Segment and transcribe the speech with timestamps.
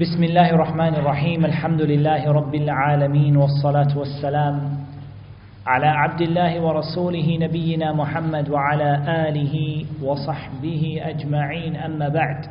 [0.00, 1.44] بسم الله الرحمن الرحيم.
[1.44, 4.56] الحمد لله رب العالمين والصلاة والسلام
[5.66, 8.90] على عبد الله ورسوله نبينا محمد وعلى
[9.28, 11.76] آله وصحبه أجمعين.
[11.76, 12.50] أما بعد.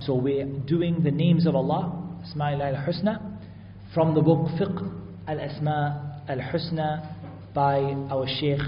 [0.00, 1.92] So we're doing the names of Allah
[2.26, 3.20] Asma al-Husna
[3.94, 4.82] from the book Fiqh
[5.28, 7.06] al-Asma al-Husna
[7.54, 7.78] by
[8.10, 8.62] our Sheikh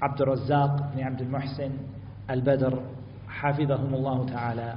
[0.00, 1.72] Abdul Razzaq ibn Abdul Muhsin
[2.28, 2.78] al-Badr.
[3.28, 4.76] حفظهم الله تعالى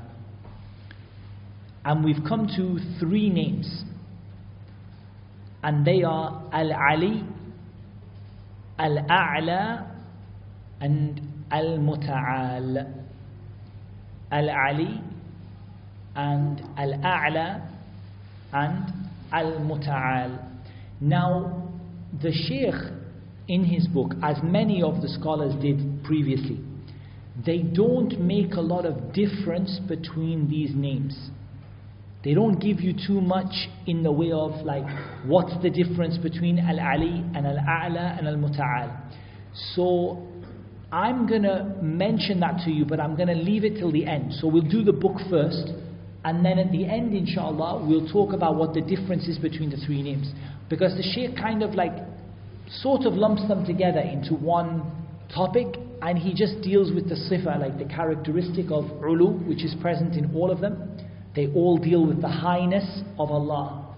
[1.85, 3.83] and we've come to three names.
[5.63, 7.23] And they are Al-Ali
[8.81, 9.87] Al-A'la
[10.79, 12.93] and Al-Muta'al.
[14.31, 15.01] Al-Ali
[16.15, 17.69] and Al-A'la
[18.53, 18.93] and
[19.31, 20.43] Al-Muta'al.
[20.99, 21.69] Now
[22.21, 22.73] the Sheikh
[23.47, 26.59] in his book as many of the scholars did previously
[27.45, 31.29] they don't make a lot of difference between these names
[32.23, 33.51] they don't give you too much
[33.87, 34.85] in the way of like
[35.25, 38.95] what's the difference between Al-Ali and Al-A'la and Al-Muta'al.
[39.75, 40.27] So
[40.91, 44.05] I'm going to mention that to you, but I'm going to leave it till the
[44.05, 44.33] end.
[44.33, 45.71] So we'll do the book first,
[46.23, 49.77] and then at the end, inshallah, we'll talk about what the difference is between the
[49.77, 50.31] three names.
[50.69, 51.93] Because the Shaykh kind of like
[52.81, 54.83] sort of lumps them together into one
[55.33, 55.67] topic,
[56.01, 60.15] and he just deals with the sifa, like the characteristic of ulu, which is present
[60.15, 60.97] in all of them.
[61.35, 63.95] They all deal with the highness of Allah.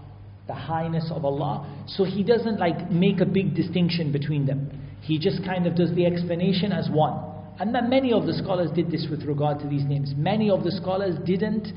[0.48, 1.86] The highness of Allah.
[1.88, 4.70] So he doesn't like make a big distinction between them.
[5.02, 7.31] He just kind of does the explanation as one.
[7.59, 10.14] And many of the scholars did this with regard to these names.
[10.16, 11.67] Many of the scholars didn't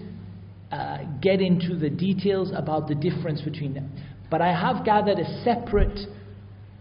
[0.71, 3.93] uh, get into the details about the difference between them.
[4.31, 5.99] But I have gathered a separate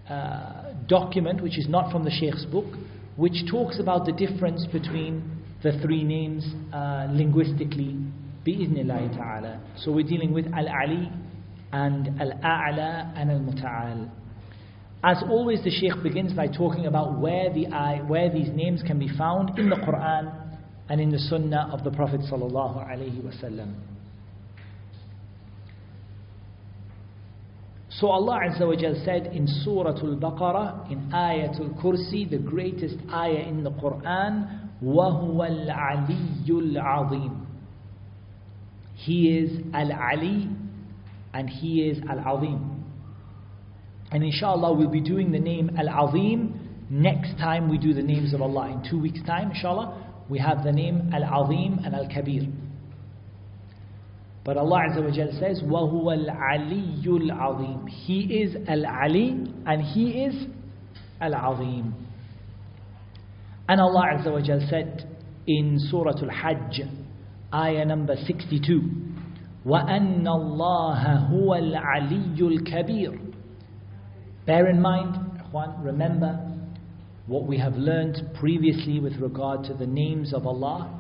[0.10, 2.74] uh, document, which is not from the Sheikh's book,
[3.16, 7.98] which talks about the difference between the three names uh, linguistically
[8.47, 9.61] بإذن الله تعالى.
[9.85, 11.11] So we're dealing with Al-Ali
[11.73, 14.11] and Al-A'la and Al-Muta'al.
[15.03, 17.65] As always, the Shaykh begins by talking about where, the,
[18.07, 20.31] where these names can be found in the Quran
[20.91, 23.75] and in the Sunnah of the Prophet sallallahu alaihi wasallam.
[27.89, 33.47] So Allah Azza wa Jal said in Surah Al-Baqarah, in Ayatul Kursi, the greatest ayah
[33.49, 37.44] in the Quran, وَهُوَ الْعَلِيُّ الْعَظِيمُ
[38.95, 40.49] he is Al-Ali
[41.33, 42.85] and He is Al-Azim.
[44.13, 48.43] And inshallah we'll be doing the name Al-Azim next time we do the names of
[48.43, 48.71] Allah.
[48.73, 52.47] In two weeks time inshallah we have the name Al-Azim and Al-Kabir.
[54.45, 60.47] But Allah Azza wa Jal says, وَهُوَ الْعَلِيُّ الْعَظِيمُ He is Al-Ali and He is
[61.21, 61.95] Al-Azim.
[63.69, 65.09] And Allah Azza wa Jal said
[65.47, 66.81] in Surah Al-Hajj,
[67.55, 69.11] ayah number 62
[69.67, 73.33] وَأَنَّ اللَّهَ هُوَ الْعَلِيُّ الْكَبِيرُ
[74.47, 75.17] Bear in mind,
[75.83, 76.51] remember
[77.27, 80.99] what we have learned previously with regard to the names of Allah.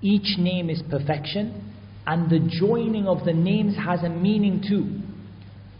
[0.00, 1.72] Each name is perfection,
[2.06, 5.00] and the joining of the names has a meaning too.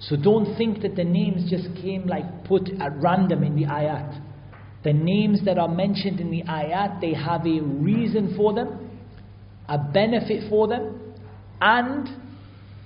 [0.01, 4.21] So don't think that the names just came like put at random in the ayat.
[4.85, 8.84] The names that are mentioned in the ayat, they have a reason for them
[9.69, 11.15] a benefit for them,
[11.61, 12.09] and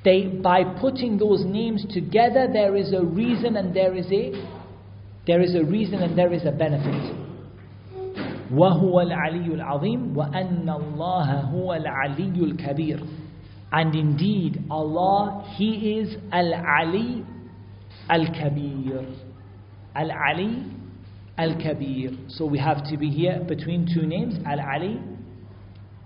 [0.04, 4.32] they, by putting those names together, there is a reason and there is a
[5.26, 7.14] there is a reason and there is a benefit.
[8.52, 13.00] وهو العلي العظيم وأن الله هو العلي الكبير
[13.72, 17.24] and indeed Allah He is Al-Ali
[18.08, 19.04] Al-Kabir
[19.96, 20.64] Al-Ali
[21.38, 25.00] Al-Kabir so we have to be here between two names Al-Ali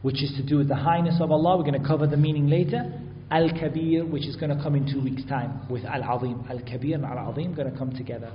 [0.02, 1.56] which is to do with the highness of Allah.
[1.56, 2.92] We're going to cover the meaning later.
[3.30, 6.44] Al Kabir, which is going to come in two weeks' time with Al Azim.
[6.48, 8.32] Al Kabir and Al Azim going to come together.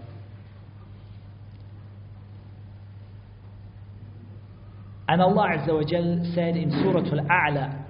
[5.08, 7.86] And Allah Azza wa Jal said in Surah Al A'la,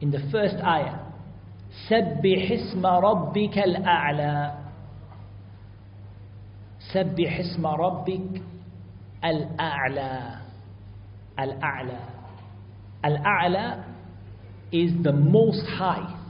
[0.00, 1.04] in the first ayah,
[1.88, 4.54] سبح اسم ربك الأعلى
[6.92, 8.42] سبح اسم ربك
[9.24, 10.38] الأعلى
[11.40, 12.00] الأعلى
[13.02, 13.84] Al-A'la
[14.72, 16.20] is the most high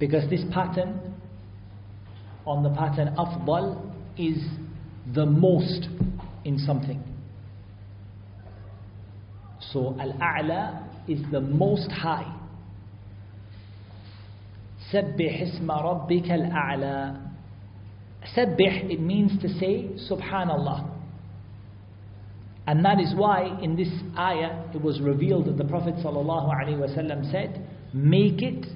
[0.00, 0.98] because this pattern
[2.46, 4.38] on the pattern Afdal is
[5.14, 5.88] the most
[6.44, 7.02] in something.
[9.72, 12.38] So Al-A'la is the most high.
[14.92, 17.16] سبح اسم ربك الأعلى
[18.36, 20.84] سبح it means to say Subhanallah
[22.66, 27.66] And that is why in this ayah it was revealed that the Prophet ﷺ said,
[27.92, 28.66] Make it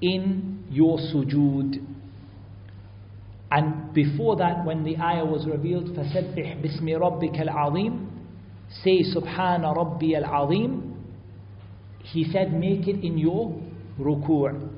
[0.00, 1.76] in your sujood.
[3.50, 8.06] And before that, when the ayah was revealed, فَسَبِّحْ بِاسْمِ رَبِّكَ الْعَظِيمِ
[8.82, 10.94] Say Subhana Rabbi al-Azim.
[12.04, 13.60] He said, make it in your
[14.00, 14.68] ruku'.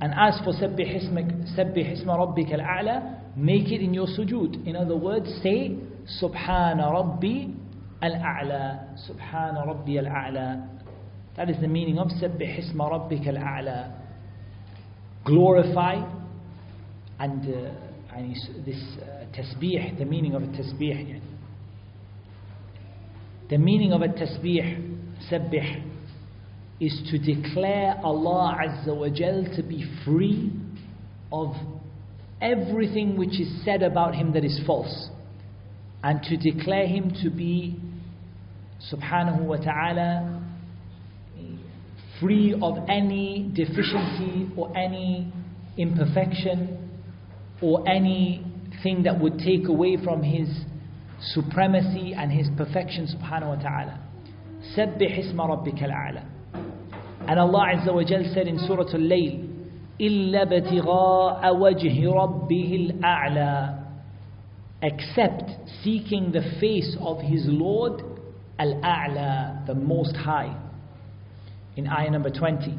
[0.00, 4.66] And as for سَبِّحْ اسْمَ سَبِّحْ اسْمَ رَبِّكَ الْأَعْلَى Make it in your sujood.
[4.66, 5.76] In other words, say
[6.21, 7.47] Subhana Rabbi
[8.01, 8.97] al-A'la.
[9.07, 10.67] Subhana Rabbi al-A'la.
[11.37, 13.95] That is the meaning of Sabbih Isma Rabbika al-A'la.
[15.25, 15.95] Glorify
[17.19, 17.71] and uh,
[18.65, 21.21] this uh, the meaning of a tasbih.
[23.49, 25.83] The meaning of a tasbih, sabbih,
[26.79, 30.51] is to declare Allah Azza wa Jal to be free
[31.31, 31.53] of
[32.41, 35.09] everything which is said about Him that is false
[36.02, 37.76] and to declare Him to be,
[38.92, 40.42] subhanahu wa ta'ala,
[42.20, 45.32] free of any deficiency or any
[45.76, 46.90] imperfection
[47.60, 50.48] or anything that would take away from His
[51.20, 54.00] supremacy and His perfection subhanahu wa ta'ala.
[54.76, 56.22] سبح اسم ربك الأعلى
[57.26, 59.48] And Allah Azza wa Jal said in Surah Al-Layl
[60.00, 63.84] إلا ابتغاء وجه ربه الأعلى
[64.82, 65.50] Except
[65.82, 68.02] seeking the face of His Lord
[68.58, 70.56] Al-A'la, the Most High.
[71.76, 72.78] In ayah number 20.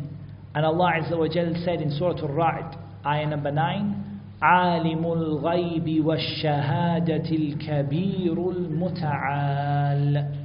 [0.53, 4.06] And Allah Azza wa Jal said in Surah Al-Ra'd, ayah number 9,
[4.42, 10.36] عالم الغيب والشهادة الكبير المتعال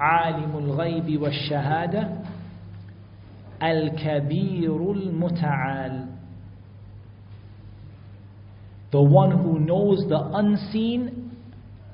[0.00, 2.08] عالم الغيب والشهادة
[3.62, 6.06] الكبير المتعال
[8.93, 11.35] the one who knows the unseen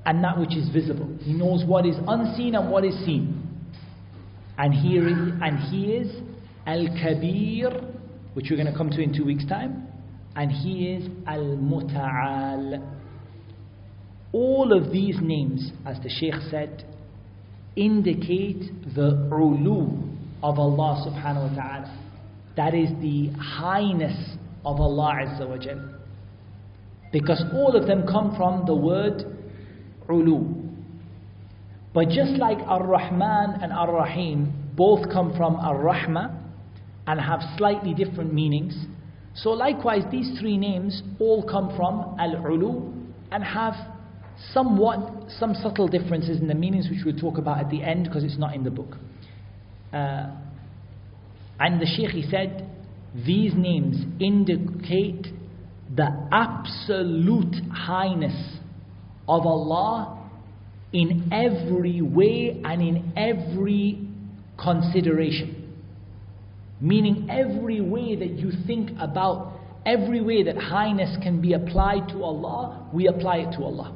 [0.05, 1.09] and that which is visible.
[1.21, 3.47] He knows what is unseen and what is seen.
[4.57, 6.21] And he, and he is
[6.67, 7.69] Al-Kabir
[8.33, 9.87] which we're going to come to in two weeks' time.
[10.35, 12.95] And he is Al Muta'al.
[14.33, 16.85] All of these names, as the Shaykh said,
[17.75, 19.87] indicate the ulu
[20.43, 21.99] of Allah subhanahu wa ta'ala.
[22.57, 24.35] That is the highness
[24.65, 25.98] of Allah Azza wa Jal.
[27.11, 29.23] Because all of them come from the word
[30.09, 30.55] ulu.
[31.93, 36.39] But just like Ar Rahman and Ar Rahim both come from Ar-Rahma
[37.05, 38.73] and have slightly different meanings.
[39.35, 42.93] So, likewise, these three names all come from Al Ulu
[43.29, 43.73] and have
[44.53, 48.23] somewhat some subtle differences in the meanings, which we'll talk about at the end because
[48.23, 48.95] it's not in the book.
[49.91, 50.31] Uh,
[51.59, 52.69] and the Shaykh he said,
[53.25, 55.27] these names indicate
[55.95, 58.57] the absolute highness
[59.27, 60.27] of Allah
[60.91, 64.07] in every way and in every
[64.61, 65.55] consideration.
[66.81, 72.23] Meaning, every way that you think about, every way that highness can be applied to
[72.23, 73.95] Allah, we apply it to Allah.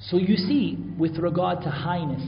[0.00, 2.22] So you see, with regard to highness,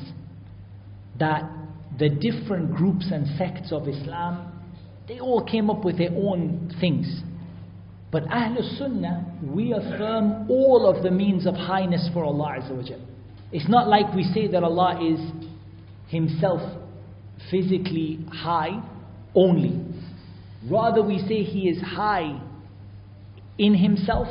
[1.19, 1.51] that
[1.99, 4.53] the different groups and sects of Islam,
[5.09, 7.23] they all came up with their own things.
[8.13, 12.97] But Ahlul Sunnah, we affirm all of the means of highness for Allah Azza wa
[13.53, 15.21] It's not like we say that Allah is
[16.09, 16.61] Himself
[17.51, 18.83] physically high
[19.35, 19.81] only.
[20.71, 22.41] Rather, we say he is high
[23.59, 24.29] in himself,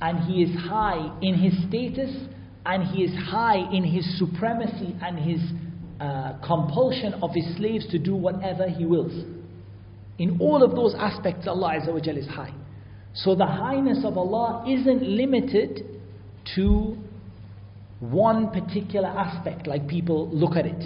[0.00, 2.14] and he is high in his status,
[2.64, 5.40] and he is high in his supremacy and his
[6.00, 9.12] uh, compulsion of his slaves to do whatever he wills.
[10.18, 12.52] In all of those aspects, Allah Azza wa is high.
[13.16, 15.84] So the highness of Allah isn't limited
[16.54, 16.96] to
[18.00, 20.84] one particular aspect, like people look at it.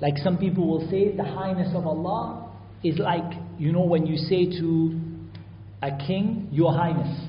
[0.00, 2.50] Like some people will say, the highness of Allah
[2.82, 5.00] is like, you know, when you say to
[5.82, 7.28] a king, Your Highness.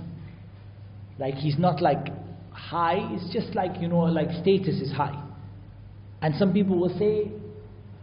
[1.20, 2.08] Like he's not like
[2.52, 5.24] high, it's just like, you know, like status is high.
[6.22, 7.32] And some people will say,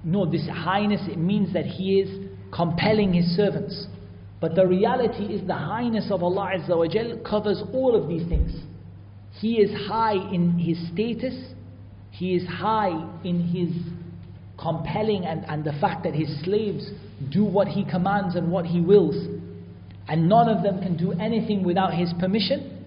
[0.05, 3.87] no, this highness, it means that he is compelling his servants.
[4.41, 8.29] But the reality is the highness of Allah Azza wa Jal covers all of these
[8.29, 8.53] things.
[9.41, 11.35] He is high in his status,
[12.11, 13.71] he is high in his
[14.59, 16.91] compelling and, and the fact that his slaves
[17.31, 19.17] do what he commands and what he wills,
[20.09, 22.85] and none of them can do anything without his permission,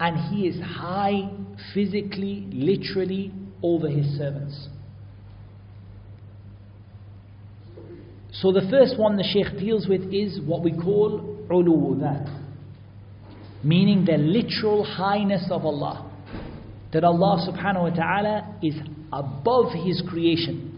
[0.00, 1.30] and he is high
[1.72, 3.32] physically, literally
[3.62, 4.68] over his servants.
[8.40, 12.00] So the first one the Shaykh deals with is what we call ulu
[13.62, 16.10] meaning the literal highness of Allah.
[16.92, 18.74] That Allah subhanahu wa ta'ala is
[19.12, 20.74] above His creation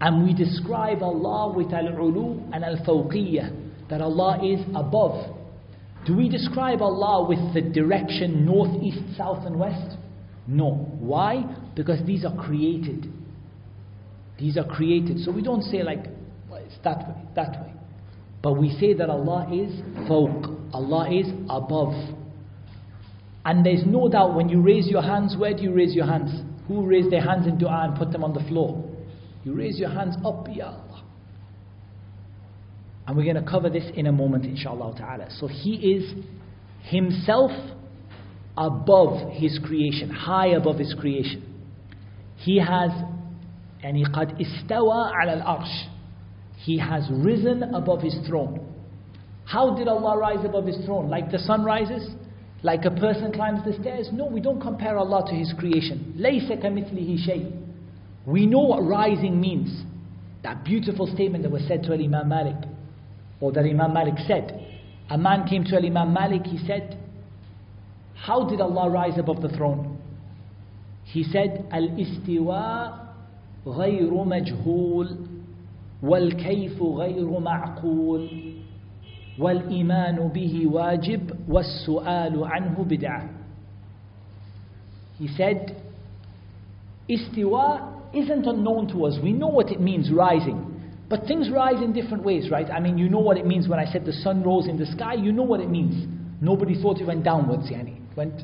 [0.00, 5.34] And we describe Allah with al-ulu and al-fawqiyah, that Allah is above.
[6.06, 9.96] Do we describe Allah with the direction north, east, south and west?
[10.46, 10.72] No.
[10.98, 11.44] Why?
[11.74, 13.10] Because these are created.
[14.38, 15.20] These are created.
[15.20, 16.04] So we don't say like,
[16.64, 17.72] it's that way, that way.
[18.42, 19.72] But we say that Allah is
[20.08, 21.94] fawq, Allah is above.
[23.46, 26.30] And there's no doubt when you raise your hands, where do you raise your hands?
[26.68, 28.82] Who raised their hands in dua and put them on the floor?
[29.44, 31.04] You raise your hands up, Ya Allah.
[33.06, 35.28] And we're going to cover this in a moment, inshallah ta'ala.
[35.38, 36.14] So He is
[36.84, 37.50] Himself
[38.56, 41.42] above His creation, high above His creation.
[42.36, 42.90] He has,
[43.82, 45.93] and He قد استوى على العرش.
[46.63, 48.65] He has risen above his throne.
[49.45, 51.09] How did Allah rise above his throne?
[51.09, 52.07] Like the sun rises?
[52.61, 54.09] Like a person climbs the stairs?
[54.11, 56.13] No, we don't compare Allah to his creation.
[56.17, 57.51] لَيْسَ كَمِثْلِهِ شَيْءٍ
[58.25, 59.83] We know what rising means.
[60.43, 62.55] That beautiful statement that was said to Imam Malik,
[63.41, 64.65] or that Imam Malik said.
[65.09, 66.97] A man came to Imam Malik, he said,
[68.15, 69.97] How did Allah rise above the throne?
[71.05, 73.07] He said, Al-istiwa
[73.65, 75.17] غير مجهول
[76.03, 78.29] والكيف غير معقول
[79.39, 83.29] والإيمان به واجب والسؤال عنه بدعة
[85.19, 85.75] He said,
[87.09, 89.17] Istiwa isn't unknown to us.
[89.21, 90.65] We know what it means, rising.
[91.09, 92.69] But things rise in different ways, right?
[92.69, 94.85] I mean, you know what it means when I said the sun rose in the
[94.85, 96.07] sky, you know what it means.
[96.39, 97.97] Nobody thought it went downwards, yani.
[98.11, 98.41] It went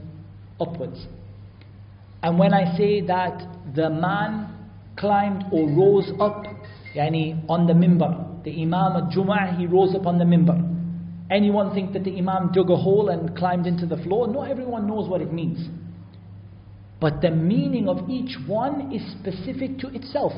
[0.60, 1.06] upwards.
[2.24, 3.40] And when I say that
[3.76, 4.50] the man
[4.98, 6.44] climbed or rose up,
[6.95, 10.67] yani, on the mimbar, the Imam at Jum'ah, he rose up on the mimbar.
[11.31, 14.27] Anyone think that the Imam dug a hole and climbed into the floor?
[14.27, 15.69] No, everyone knows what it means.
[17.01, 20.33] But the meaning of each one is specific to itself.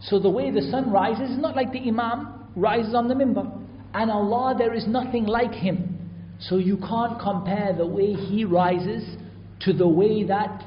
[0.00, 3.60] So the way the sun rises is not like the Imam rises on the mimbar.
[3.92, 5.90] And Allah, there is nothing like Him.
[6.40, 9.04] So you can't compare the way He rises
[9.60, 10.64] to the way that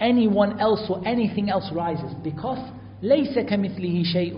[0.00, 2.12] anyone else or anything else rises.
[2.24, 2.58] Because
[3.03, 4.35] لَيْسَ كَمِثْلِهِ شَيْءٌ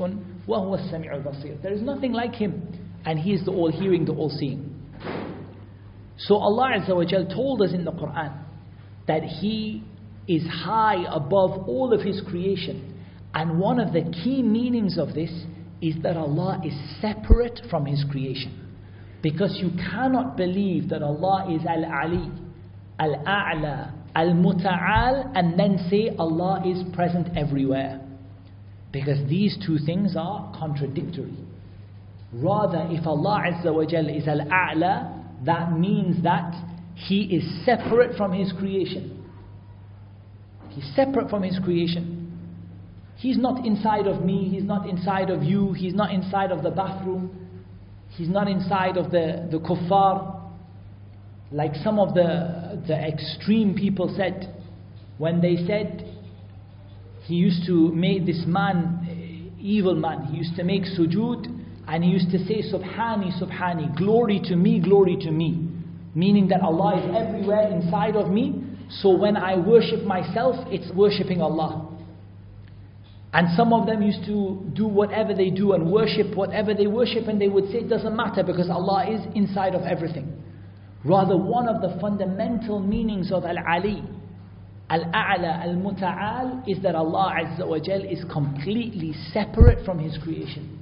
[0.48, 2.62] وَهُوَ السَّمِعُ الْبَصِيرُ There is nothing like Him
[3.06, 4.68] and He is the all hearing, the all seeing.
[6.18, 8.38] So Allah Azza wa Jal told us in the Quran
[9.08, 9.84] that He
[10.28, 13.00] is high above all of His creation.
[13.34, 15.32] And one of the key meanings of this
[15.82, 18.58] is that Allah is separate from His creation.
[19.24, 22.30] Because you cannot believe that Allah is Al Ali,
[23.00, 28.00] Al A'la, Al Muta'al, and then say Allah is present everywhere.
[28.93, 31.37] Because these two things are contradictory.
[32.33, 36.55] Rather, if Allah Azza wa Jal is Al A'la, that means that
[36.95, 39.25] He is separate from His creation.
[40.71, 42.17] He's separate from His creation.
[43.17, 46.71] He's not inside of me, He's not inside of you, He's not inside of the
[46.71, 47.49] bathroom,
[48.11, 50.35] He's not inside of the, the kuffar.
[51.53, 54.53] Like some of the, the extreme people said,
[55.19, 56.06] when they said
[57.27, 61.47] he used to make this man, eh, evil man, he used to make sujood
[61.89, 65.69] and he used to say, Subhani, Subhani, glory to me, glory to me.
[66.15, 68.63] Meaning that Allah is everywhere inside of me.
[68.89, 71.89] So when I worship myself, it's worshipping Allah.
[73.33, 77.29] And some of them used to do whatever they do and worship whatever they worship,
[77.29, 80.43] and they would say it doesn't matter because Allah is inside of everything.
[81.05, 84.03] Rather, one of the fundamental meanings of Al Ali,
[84.89, 90.17] Al A'la, Al Muta'al, is that Allah Azza wa Jal is completely separate from His
[90.23, 90.81] creation.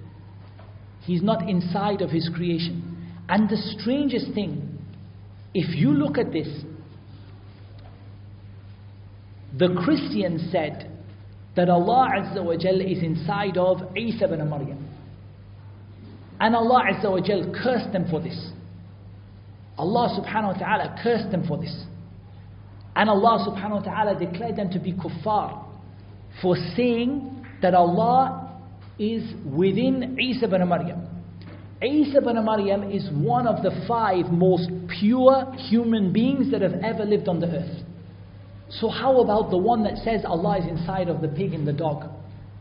[1.03, 2.91] He's not inside of His creation.
[3.29, 4.79] And the strangest thing,
[5.55, 6.49] if you look at this,
[9.59, 10.91] the Christians said
[11.57, 14.87] that Allah Azza wa Jal is inside of Isa ibn Maryam.
[16.41, 18.51] And Allah Azza wa Jal cursed them for this.
[19.79, 21.85] Allah subhanahu wa ta'ala cursed them for this.
[22.97, 25.65] And Allah subhanahu wa ta'ala declared them to be kuffar
[26.41, 28.61] for saying that Allah
[28.99, 31.09] is within Isa ibn Maryam.
[31.83, 34.71] Isa ibn Maryam is one of the five most
[35.01, 37.85] pure human beings that have ever lived on the earth.
[38.71, 41.73] So, how about the one that says Allah is inside of the pig and the
[41.73, 42.11] dog,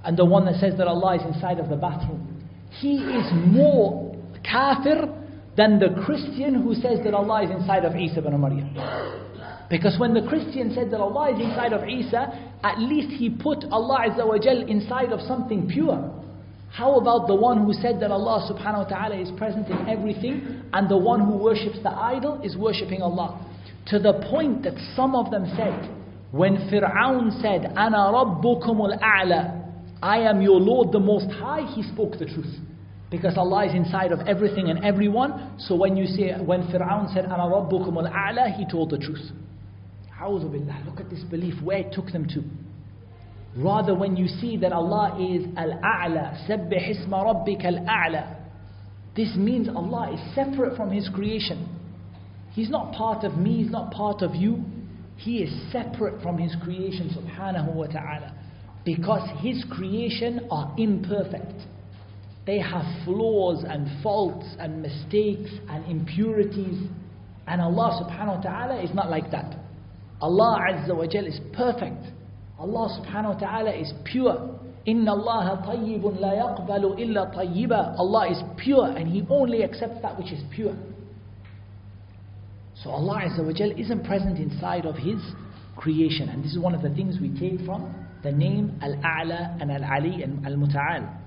[0.03, 2.43] and the one that says that Allah is inside of the bathroom?
[2.81, 5.07] He is more kafir
[5.55, 8.75] than the Christian who says that Allah is inside of Isa ibn Maryam.
[9.73, 12.29] Because when the Christian said that Allah is inside of Isa,
[12.63, 15.97] at least he put Allah Azza wa Jal inside of something pure.
[16.69, 20.61] How about the one who said that Allah subhanahu wa ta'ala is present in everything
[20.73, 23.43] and the one who worships the idol is worshipping Allah?
[23.87, 25.89] To the point that some of them said,
[26.29, 32.19] when Fir'aun said, Ana rabbukumul a'la, I am your Lord the Most High, he spoke
[32.19, 32.59] the truth.
[33.09, 35.55] Because Allah is inside of everything and everyone.
[35.57, 39.31] So when you say, when Fir'aun said, Ana Rabbukum al-A'la, he told the truth.
[40.19, 40.83] Billah.
[40.85, 42.43] Look at this belief, where it took them to.
[43.55, 48.35] Rather, when you see that Allah is Al-A'la, Sabbih isma rabbika al-A'la,
[49.15, 51.69] this means Allah is separate from His creation.
[52.53, 54.63] He's not part of me, He's not part of you.
[55.17, 58.35] He is separate from His creation, subhanahu wa ta'ala.
[58.85, 61.61] Because His creation are imperfect.
[62.45, 66.89] They have flaws and faults and mistakes and impurities.
[67.47, 69.59] And Allah subhanahu wa ta'ala is not like that.
[70.23, 72.05] Allah Azza wa Jal is perfect.
[72.57, 74.57] Allah subhanahu wa ta'ala is pure.
[74.85, 77.99] Inna Allah tayyibun la yaqbalu illa tayyiba.
[77.99, 80.75] Allah is pure and He only accepts that which is pure.
[82.81, 85.19] So Allah Azza wa Jal isn't present inside of His
[85.75, 86.29] creation.
[86.29, 90.23] And this is one of the things we take from the name Al-A'la and Al-Ali
[90.23, 91.17] and Al-Muta'al.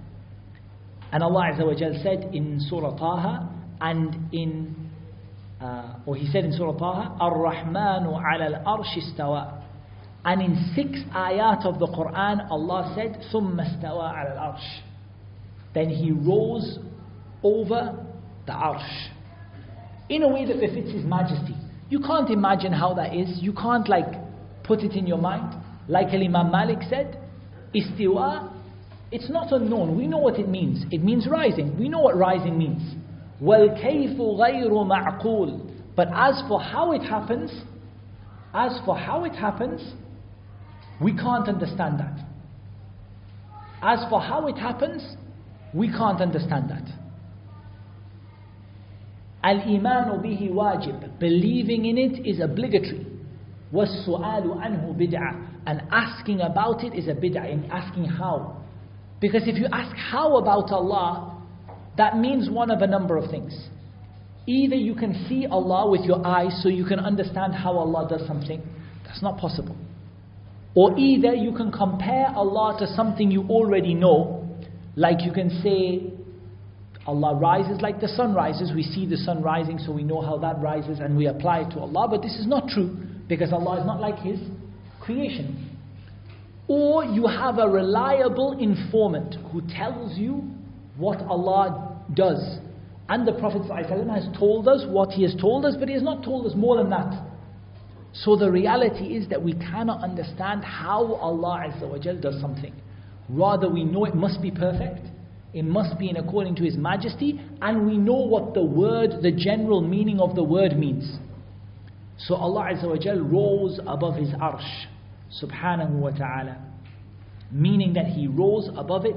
[1.12, 4.85] And Allah Azza wa Jal said in Surah Taha and in,
[5.60, 9.62] uh, or he said in Surah Taha, Ar-Rahmanu ala al-arsh istawa.
[10.24, 14.80] And in six ayat of the Quran, Allah said, ثُمَّ istawa ala al-arsh.
[15.72, 16.78] Then he rose
[17.42, 18.04] over
[18.46, 19.08] the arsh.
[20.08, 21.54] In a way that befits his majesty.
[21.88, 23.38] You can't imagine how that is.
[23.40, 24.12] You can't like
[24.64, 25.62] put it in your mind.
[25.88, 27.18] Like Imam Malik said,
[27.74, 28.52] istiwa,
[29.12, 29.96] it's not unknown.
[29.96, 30.84] We know what it means.
[30.90, 31.78] It means rising.
[31.78, 32.82] We know what rising means.
[33.41, 37.51] وَالْكَيْفُ غَيْرُ مَعْقُولٍ But as for how it happens,
[38.53, 39.81] as for how it happens,
[40.99, 42.19] we can't understand that.
[43.81, 45.15] As for how it happens,
[45.73, 46.87] we can't understand that.
[49.43, 51.17] Al-imanu bihi wajib.
[51.19, 53.07] Believing in it is obligatory.
[53.73, 58.57] وَالسُّؤَالُ عَنْهُ بِدْعَةً And asking about it is a bid'ah, and asking how.
[59.19, 61.34] Because if you ask how about Allah,
[61.96, 63.68] that means one of a number of things.
[64.46, 68.26] Either you can see Allah with your eyes so you can understand how Allah does
[68.26, 68.62] something.
[69.04, 69.76] That's not possible.
[70.74, 74.46] Or either you can compare Allah to something you already know,
[74.94, 76.12] like you can say,
[77.06, 78.72] Allah rises like the sun rises.
[78.74, 81.70] We see the sun rising, so we know how that rises and we apply it
[81.70, 82.08] to Allah.
[82.10, 82.96] But this is not true
[83.28, 84.38] because Allah is not like His
[85.00, 85.76] creation.
[86.68, 90.42] Or you have a reliable informant who tells you
[90.96, 92.58] what Allah does.
[93.08, 96.02] And the Prophet ﷺ has told us what He has told us, but He has
[96.02, 97.22] not told us more than that.
[98.12, 101.66] So the reality is that we cannot understand how Allah
[102.20, 102.72] does something.
[103.28, 105.06] Rather, we know it must be perfect,
[105.52, 109.32] it must be in according to His majesty, and we know what the word, the
[109.32, 111.18] general meaning of the word means.
[112.18, 112.72] So Allah
[113.22, 114.86] rose above His arsh,
[115.42, 116.56] subhanahu wa ta'ala,
[117.52, 119.16] meaning that He rose above it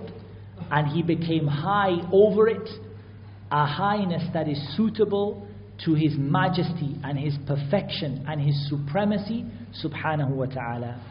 [0.72, 2.70] and He became high over it,
[3.52, 5.48] a highness that is suitable
[5.86, 9.46] to His majesty and His perfection and His supremacy,
[9.84, 11.02] subhanahu wa ta'ala.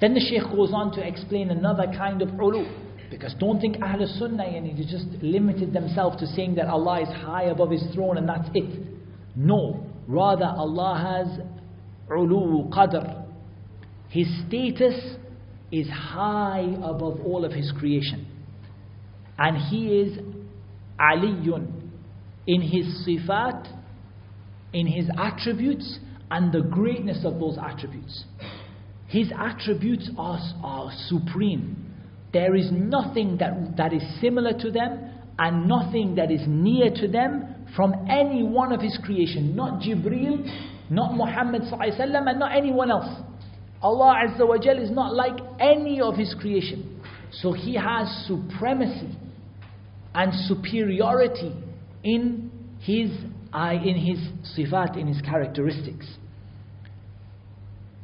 [0.00, 2.64] Then the Shaykh goes on to explain another kind of ulu.
[3.10, 7.44] Because don't think Ahl Sunnah and just limited themselves to saying that Allah is high
[7.44, 8.86] above His throne and that's it.
[9.34, 9.86] No.
[10.06, 11.40] Rather, Allah has
[12.10, 13.24] ulu qadr.
[14.10, 15.16] His status
[15.72, 18.26] is high above all of His creation.
[19.38, 20.18] And He is
[20.98, 21.70] aliyun
[22.46, 23.78] in His sifat
[24.72, 25.98] in his attributes
[26.30, 28.24] and the greatness of those attributes.
[29.06, 31.94] His attributes are, are supreme.
[32.32, 37.08] There is nothing that, that is similar to them and nothing that is near to
[37.08, 39.56] them from any one of his creation.
[39.56, 43.22] Not Jibreel, not Muhammad and not anyone else.
[43.80, 47.00] Allah Azza wa is not like any of his creation.
[47.30, 49.16] So he has supremacy
[50.14, 51.52] and superiority
[52.04, 53.10] in his
[53.54, 54.18] in his
[54.56, 56.06] sifat, in his characteristics.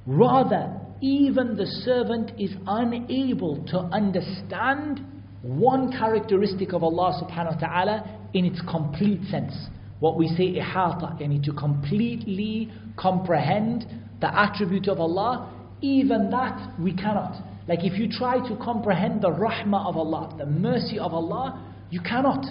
[0.06, 5.04] Rather, even the servant is unable to understand
[5.42, 9.52] one characteristic of Allah subhanahu wa ta'ala in its complete sense.
[10.00, 13.86] What we say ihata, yani to completely comprehend
[14.20, 17.42] the attribute of Allah, even that we cannot.
[17.68, 22.00] Like if you try to comprehend the rahmah of Allah, the mercy of Allah, you
[22.00, 22.44] cannot.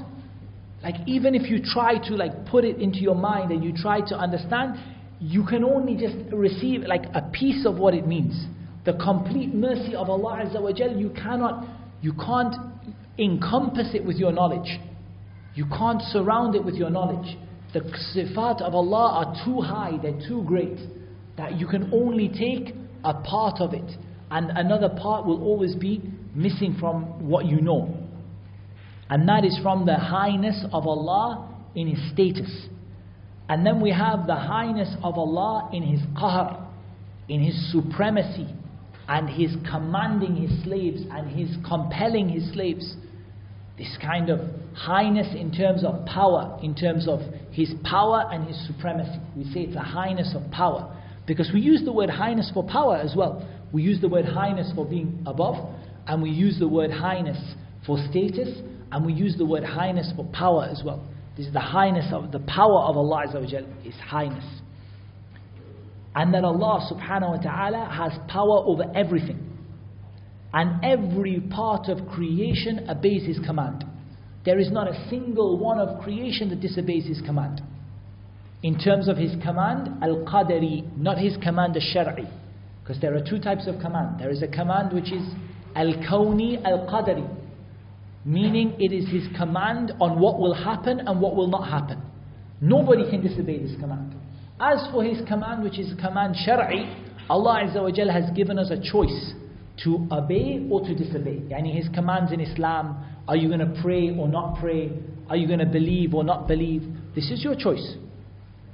[0.81, 3.99] Like even if you try to like put it into your mind and you try
[3.99, 4.75] to understand,
[5.19, 8.45] you can only just receive like a piece of what it means.
[8.85, 11.67] The complete mercy of Allah Azza wa Jal, you cannot,
[12.01, 12.55] you can't
[13.19, 14.79] encompass it with your knowledge.
[15.55, 17.37] You can't surround it with your knowledge.
[17.73, 17.81] The
[18.15, 20.77] sifat of Allah are too high, they're too great,
[21.35, 23.91] that you can only take a part of it,
[24.31, 26.01] and another part will always be
[26.33, 28.02] missing from what you know.
[29.13, 32.49] And that is from the highness of Allah in His status.
[33.47, 36.65] And then we have the highness of Allah in His qahr,
[37.29, 38.47] in His supremacy,
[39.07, 42.95] and His commanding His slaves and His compelling His slaves.
[43.77, 44.39] This kind of
[44.73, 47.19] highness in terms of power, in terms of
[47.51, 49.19] His power and His supremacy.
[49.37, 50.91] We say it's a highness of power.
[51.27, 53.47] Because we use the word highness for power as well.
[53.71, 55.69] We use the word highness for being above,
[56.07, 57.37] and we use the word highness
[57.85, 58.49] for status,
[58.93, 61.03] and we use the word highness for power as well.
[61.35, 64.45] This is the highness of the power of Allah Azza is highness.
[66.13, 69.49] And that Allah subhanahu wa ta'ala has power over everything.
[70.53, 73.83] And every part of creation obeys His command.
[74.45, 77.61] There is not a single one of creation that disobeys His command.
[78.61, 82.29] In terms of His command, al qadari, not His command al shari.
[82.83, 84.19] Because there are two types of command.
[84.19, 85.27] There is a command which is
[85.75, 87.27] al kawni al qadari,
[88.25, 92.01] meaning it is His command on what will happen and what will not happen.
[92.61, 94.15] Nobody can disobey this command.
[94.59, 96.89] As for His command, which is a command shari,
[97.29, 99.33] Allah Azza wa has given us a choice
[99.83, 101.41] to obey or to disobey.
[101.49, 104.91] Yani his commands in Islam, are you going to pray or not pray?
[105.29, 106.83] Are you going to believe or not believe?
[107.15, 107.95] This is your choice.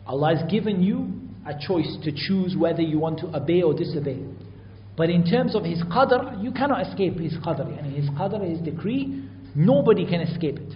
[0.07, 1.11] Allah has given you
[1.45, 4.19] a choice to choose whether you want to obey or disobey.
[4.97, 7.77] But in terms of his qadr, you cannot escape his qadr.
[7.81, 9.23] And his qadr, his decree,
[9.55, 10.73] Nobody can escape it.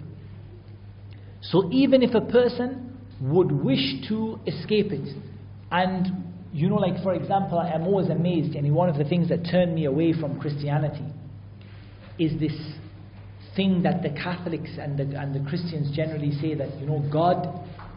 [1.42, 5.16] So even if a person would wish to escape it,
[5.70, 9.44] and you know, like for example, I'm always amazed, and one of the things that
[9.50, 11.04] turned me away from Christianity
[12.18, 12.52] is this
[13.56, 17.48] thing that the Catholics and the, and the Christians generally say that, you know, God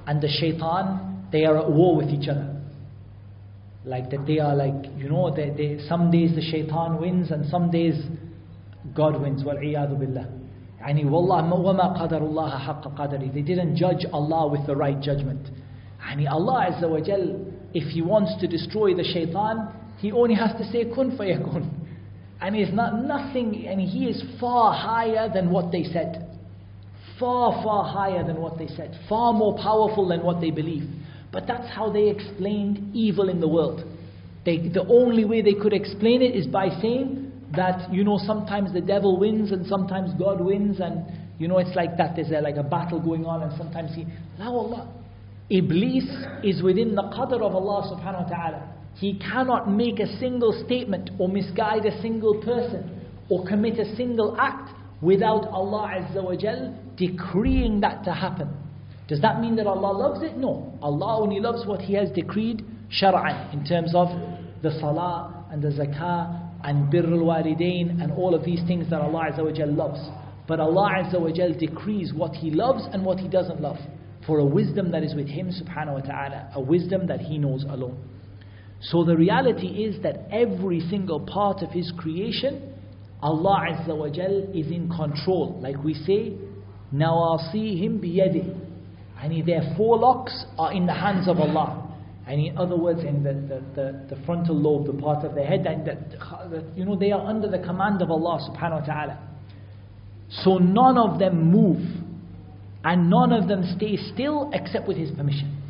[0.06, 2.54] and the shaitan, they are at war with each other.
[3.86, 7.50] Like that they are like, you know, they, they, some days the shaitan wins and
[7.50, 7.96] some days
[8.96, 9.44] God wins.
[9.44, 10.37] Wal billah.
[10.81, 15.51] يعني والله وما قدر الله حق قدره They didn't judge Allah with the right judgment.
[16.01, 20.53] يعني Allah Azza wa Jal if he wants to destroy the shaitan, he only has
[20.59, 21.69] to say kun fayakun.
[22.41, 26.29] And he's not nothing, and he is far higher than what they said.
[27.19, 28.99] Far, far higher than what they said.
[29.09, 30.89] Far more powerful than what they believe.
[31.31, 33.85] But that's how they explained evil in the world.
[34.45, 38.74] They, the only way they could explain it is by saying that, you know, sometimes
[38.74, 41.06] the devil wins and sometimes God wins, and,
[41.40, 42.16] you know, it's like that.
[42.16, 44.06] There's a, like a battle going on, and sometimes he,
[44.38, 44.94] La Allah.
[45.50, 46.04] Iblis
[46.44, 48.74] is within the qadr of Allah subhanahu wa ta'ala.
[48.96, 54.36] He cannot make a single statement or misguide a single person or commit a single
[54.40, 58.50] act without Allah Azza wa Jal decreeing that to happen.
[59.08, 60.36] Does that mean that Allah loves it?
[60.36, 60.74] No.
[60.82, 64.08] Allah only loves what He has decreed shar'an in terms of
[64.64, 69.32] the salah and the zakah and birrul walidain and all of these things that Allah
[69.32, 70.00] Azza wa Jal loves.
[70.48, 73.78] But Allah Azza wa Jal decrees what He loves and what He doesn't love
[74.26, 77.64] for a wisdom that is with Him subhanahu wa ta'ala, a wisdom that He knows
[77.64, 77.98] alone.
[78.82, 82.74] So the reality is that every single part of His creation,
[83.22, 85.60] Allah Azza wa Jal is in control.
[85.62, 86.34] Like we say,
[86.94, 88.64] nawasihim biyadih.
[89.20, 91.87] And their forelocks are in the hands of Allah.
[92.28, 95.44] And in other words, in the, the, the, the frontal lobe, the part of the
[95.44, 99.20] head, and that, you know, they are under the command of Allah subhanahu wa ta'ala.
[100.44, 101.82] So none of them move
[102.84, 105.62] and none of them stay still except with his permission.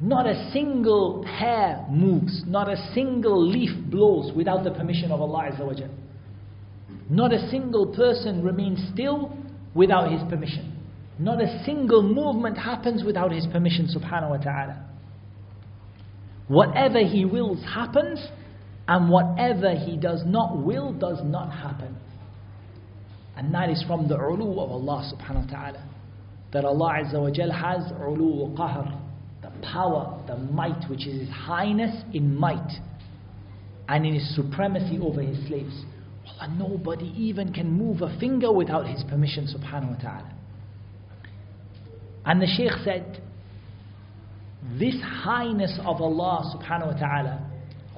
[0.00, 5.50] Not a single hair moves, not a single leaf blows without the permission of Allah
[5.52, 5.72] Azza wa.
[7.08, 9.36] Not a single person remains still
[9.74, 10.72] without his permission.
[11.18, 14.84] Not a single movement happens without his permission, subhanahu wa ta'ala.
[16.48, 18.20] Whatever he wills happens,
[18.88, 21.96] and whatever he does not will does not happen.
[23.36, 25.88] And that is from the ulu of Allah subhanahu wa ta'ala
[26.52, 28.98] that Allah Azza wa Jal has ulu qahr,
[29.42, 32.80] the power, the might, which is His highness in might
[33.88, 35.84] and in His supremacy over His slaves.
[36.26, 40.32] Allah, nobody even can move a finger without His permission, subhanahu wa ta'ala.
[42.24, 43.22] And the Shaykh said,
[44.78, 47.50] this highness of Allah subhanahu wa ta'ala,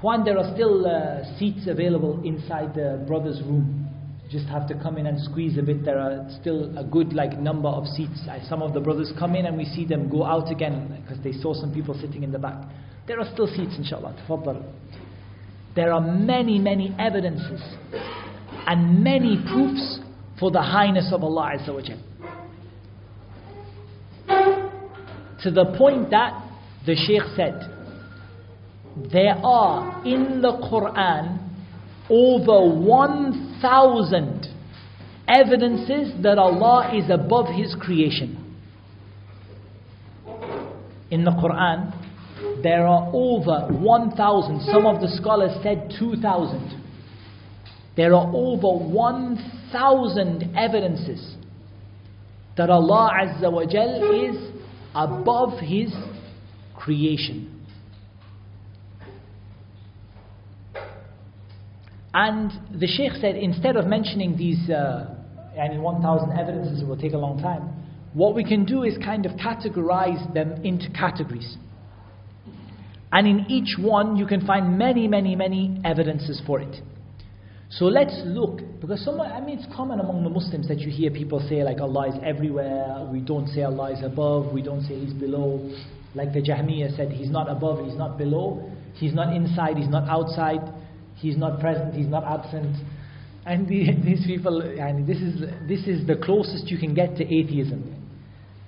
[0.03, 3.89] Juan, there are still uh, seats available inside the brother's room
[4.31, 5.85] just have to come in and squeeze a bit.
[5.85, 8.21] There are still a good like number of seats.
[8.49, 11.33] Some of the brothers come in and we see them go out again because they
[11.33, 12.63] saw some people sitting in the back.
[13.07, 14.23] There are still seats, inshallah.
[14.29, 14.63] Tafaddal.
[15.75, 17.63] There are many, many evidences
[18.67, 20.01] and many proofs
[20.39, 21.81] for the highness of Allah Azza wa
[25.43, 26.48] To the point that
[26.89, 27.69] the Shaykh said,
[29.13, 31.39] there are in the Quran
[32.09, 34.47] over 1,000
[35.29, 38.43] evidences that Allah is above His creation.
[41.11, 41.93] In the Quran,
[42.63, 46.83] there are over 1,000, some of the scholars said 2,000.
[47.97, 51.37] There are over 1,000 evidences
[52.57, 54.37] that Allah Azza wa Jal is
[54.95, 55.93] above His
[56.79, 57.55] creation.
[62.15, 65.15] And the Sheikh said, instead of mentioning these uh,
[65.55, 67.75] 1,000 evidences, it will take a long time.
[68.15, 71.57] What we can do is kind of categorize them into categories.
[73.13, 76.77] And in each one, you can find many, many, many evidences for it.
[77.71, 81.45] So let's look, because I mean, it's common among the Muslims that you hear people
[81.49, 85.13] say, like, Allah is everywhere, we don't say Allah is above, we don't say He's
[85.13, 85.71] below.
[86.15, 90.09] Like the Jahmiyyah said, He's not above, He's not below, He's not inside, He's not
[90.09, 90.61] outside,
[91.17, 92.77] He's not present, He's not absent.
[93.47, 97.25] And the, these people, and this is, this is the closest you can get to
[97.25, 97.95] atheism.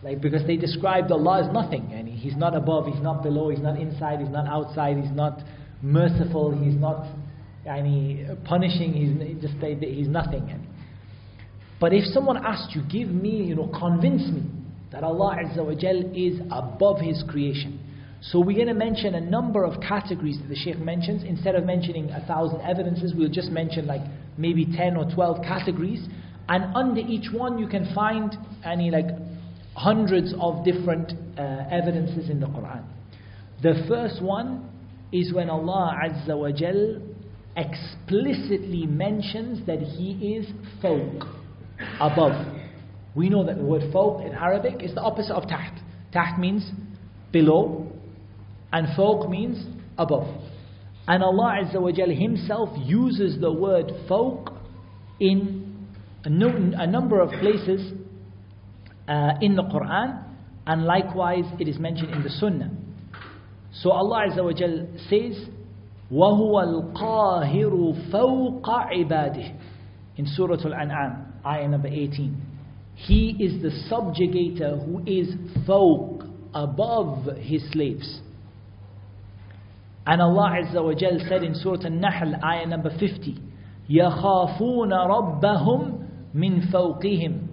[0.02, 3.60] Like, because they described Allah as nothing, and He's not above, He's not below, He's
[3.60, 5.40] not inside, He's not outside, He's not
[5.82, 7.06] merciful, He's not
[7.66, 10.66] yani, punishing, he's just he's nothing.
[11.80, 14.42] But if someone asked you, give me, you know, convince me
[14.92, 15.72] that Allah Azza wa
[16.14, 17.78] is above His creation.
[18.22, 21.22] So we're going to mention a number of categories that the Shaykh mentions.
[21.24, 24.02] Instead of mentioning a thousand evidences, we'll just mention like
[24.36, 26.06] maybe 10 or 12 categories.
[26.48, 29.06] And under each one you can find any like
[29.74, 32.84] hundreds of different uh, evidences in the Quran.
[33.62, 34.68] The first one
[35.12, 37.00] is when Allah Azza wa Jal
[37.56, 40.46] explicitly mentions that he is
[40.82, 41.26] fawq,
[42.00, 42.59] above.
[43.14, 45.80] We know that the word fawq in Arabic is the opposite of taht.
[46.14, 46.70] Taht means
[47.32, 47.90] below,
[48.72, 49.64] and fawq means
[49.98, 50.28] above.
[51.08, 54.56] And Allah Azza wa Jal Himself uses the word fawq
[55.18, 55.88] in
[56.24, 57.92] a, a number of places
[59.08, 60.22] uh, in the Quran,
[60.66, 62.70] and likewise it is mentioned in the Sunnah.
[63.72, 65.48] So Allah Azza wa Jal says,
[66.12, 69.58] وَهُوَ الْقَاهِرُ فَوْقَ عِبَادِهِ
[70.16, 72.49] In Surah Al-An'am, ayah number 18.
[73.06, 75.28] He is the subjugator who is
[75.66, 78.20] fawq above his slaves.
[80.06, 83.40] And Allah Azza wa Jal said in Surah An-Nahl, ayah number 50,
[83.90, 87.46] يَخَافُونَ رَبَّهُمْ مِنْ فَوْقِهِمْ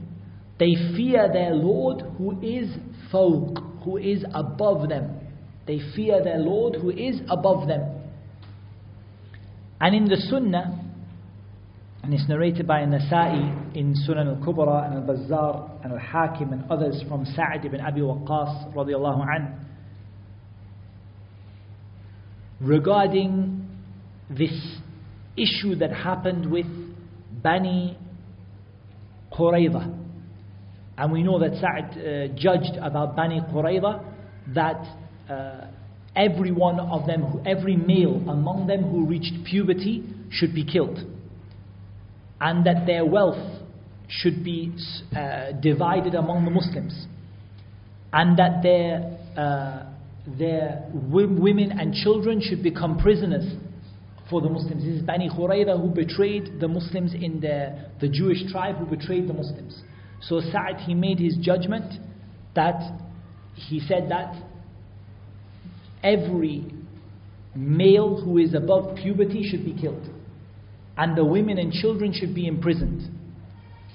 [0.59, 2.69] They fear their Lord who is
[3.11, 5.19] fawq, who is above them.
[5.65, 7.83] They fear their Lord who is above them.
[9.79, 10.86] And in the Sunnah,
[12.07, 17.25] and it's narrated by Nasa'i in Sunan al-Kubra and al-Bazzar and al-Hakim and others from
[17.25, 19.59] Sa'd ibn Abi Waqqas radiallahu
[22.61, 23.67] regarding
[24.29, 24.53] this
[25.35, 26.65] issue that happened with
[27.43, 27.97] Bani
[29.37, 29.93] Qurayza.
[30.97, 34.01] And we know that Sa'd uh, judged about Bani Qurayza
[34.55, 34.81] that
[35.29, 35.67] uh,
[36.15, 41.16] every one of them, every male among them who reached puberty should be killed.
[42.39, 43.61] And that their wealth
[44.07, 44.73] should be
[45.15, 47.07] uh, divided among the Muslims.
[48.13, 49.85] And that their, uh,
[50.37, 53.45] their women and children should become prisoners
[54.29, 54.83] for the Muslims.
[54.83, 59.27] This is Bani Qurayza who betrayed the Muslims in the, the Jewish tribe who betrayed
[59.27, 59.81] the Muslims.
[60.21, 61.93] So Sa'd, he made his judgment
[62.55, 62.99] that
[63.55, 64.35] he said that
[66.03, 66.65] every
[67.55, 70.09] male who is above puberty should be killed.
[70.97, 73.09] And the women and children should be imprisoned.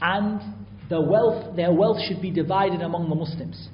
[0.01, 0.41] And
[0.89, 3.69] the wealth, their wealth should be divided among the Muslims.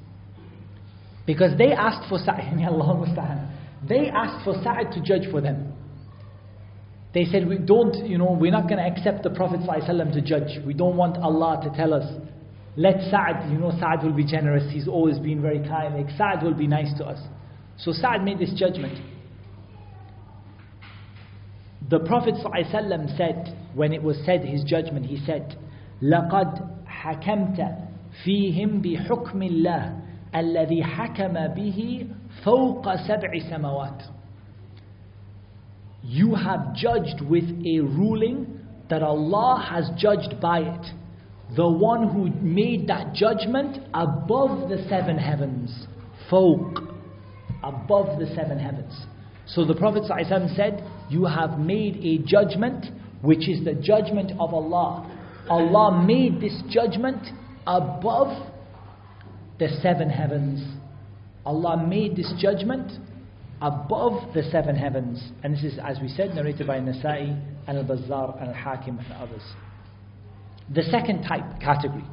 [1.27, 2.39] Because they asked for Sa'd,
[3.89, 5.75] they asked for Sa'd to judge for them.
[7.15, 10.21] They said, we don't, you know, we're not going to accept the Prophet ﷺ to
[10.21, 10.65] judge.
[10.67, 12.05] We don't want Allah to tell us,
[12.77, 14.71] let Sa'd, you know, Sa'd will be generous.
[14.73, 15.97] He's always been very kind.
[15.97, 17.19] Like, Sa'd will be nice to us.
[17.79, 18.99] So Sa'd made this judgment.
[21.90, 25.58] The Prophet ﷺ said, when it was said his judgment, he said,
[26.02, 27.58] لَقَدْ حَكَمْتَ
[28.26, 30.00] فِيهِمْ بِحُكْمِ اللَّهِ
[30.36, 32.08] الذي حكم به
[32.44, 34.04] فوق سبع سماوات
[36.04, 40.86] You have judged with a ruling that Allah has judged by it.
[41.56, 45.88] The one who made that judgment above the seven heavens.
[46.30, 46.80] فوق
[47.64, 49.06] above the seven heavens.
[49.49, 52.87] So the Prophet ﷺ said, You have made a judgment
[53.23, 55.15] which is the judgment of Allah.
[55.49, 57.27] Allah made this judgment
[57.67, 58.53] above
[59.59, 60.63] the seven heavens.
[61.45, 62.93] Allah made this judgment
[63.61, 65.23] above the seven heavens.
[65.43, 69.43] And this is, as we said, narrated by Nasa'i and Al-Bazzar and Al-Hakim and others.
[70.75, 72.05] The second type, category,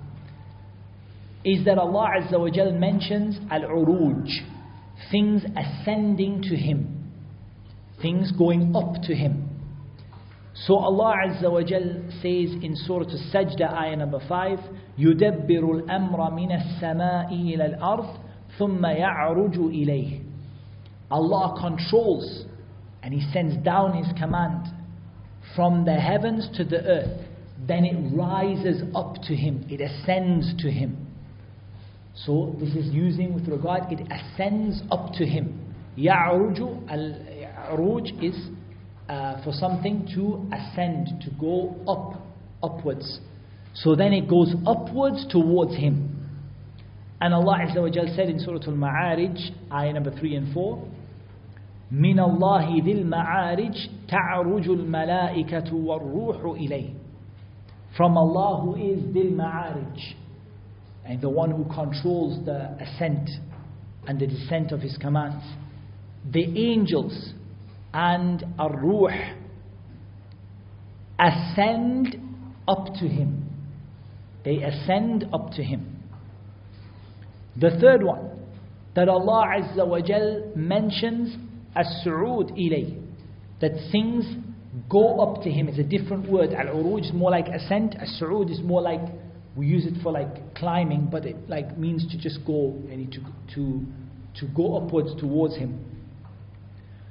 [1.43, 4.27] is that Allah Azza wa mentions Al-Uruj,
[5.11, 7.04] things ascending to Him,
[8.00, 9.48] things going up to Him.
[10.66, 14.58] So Allah Azza wa Jal says in Surah Al-Sajda, ayah number 5,
[14.98, 18.18] يُدَبِّرُ الْأَمْرَ مِنَ السَّمَاءِ إِلَى الْأَرْضِ
[18.58, 20.22] ثُمَّ يَعْرُجُ إِلَيْهِ
[21.10, 22.44] Allah controls
[23.02, 24.66] and He sends down His command
[25.56, 27.26] from the heavens to the earth.
[27.66, 31.06] Then it rises up to Him, it ascends to Him.
[32.14, 35.66] So this is using with regard, it ascends up to Him.
[35.96, 36.90] يَعْرُجُ
[37.64, 38.36] Al-Uruj is
[39.08, 42.22] uh, for something to ascend, to go up,
[42.62, 43.20] upwards.
[43.74, 46.16] So then it goes upwards towards Him.
[47.20, 50.88] And Allah Azza wa Jal said in Surah Al-Ma'arij, ayah number 3 and 4,
[51.92, 56.90] من الله ذي المعارج تعرج الملائكة والروح إليه
[57.96, 60.14] From Allah who is ذي المعارج
[61.04, 63.28] and the one who controls the ascent
[64.06, 65.44] and the descent of His commands.
[66.30, 67.32] The angels
[67.95, 69.07] and Ar-Ruh
[71.17, 72.17] ascend
[72.67, 73.49] up to Him.
[74.43, 76.03] They ascend up to Him.
[77.55, 78.31] The third one,
[78.95, 81.37] that Allah Azza wa Jal mentions
[81.73, 83.01] as-su'ud ilay,
[83.61, 84.25] that things
[84.89, 86.51] go up to Him is a different word.
[86.51, 89.01] Al-uruj is more like ascent, as-su'ud is more like,
[89.55, 93.19] we use it for like climbing, but it like means to just go, and to,
[93.55, 93.85] to,
[94.41, 95.94] to go upwards towards Him.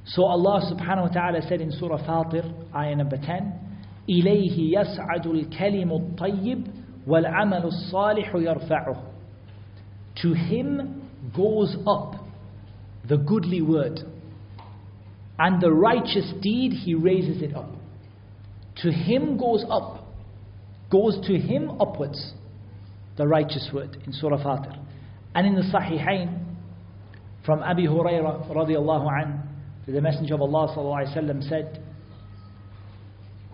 [0.06, 3.54] So Allah subhanahu wa ta'ala said in Surah Fatir, ayah number 10,
[4.10, 6.68] إليه يسعد الكلم الطيب
[7.08, 9.04] والعمل الصالح يرفعه.
[10.24, 12.16] To him goes up
[13.08, 14.00] the goodly word,
[15.38, 17.70] and the righteous deed he raises it up.
[18.78, 20.08] To him goes up,
[20.92, 22.34] goes to him upwards,
[23.18, 24.76] the righteous word in Surah Fatir.
[25.36, 26.46] And in the Sahihain,
[27.46, 29.43] from Abi Hurairah radiallahu anhu,
[29.86, 31.84] the Messenger of Allah وسلم, said,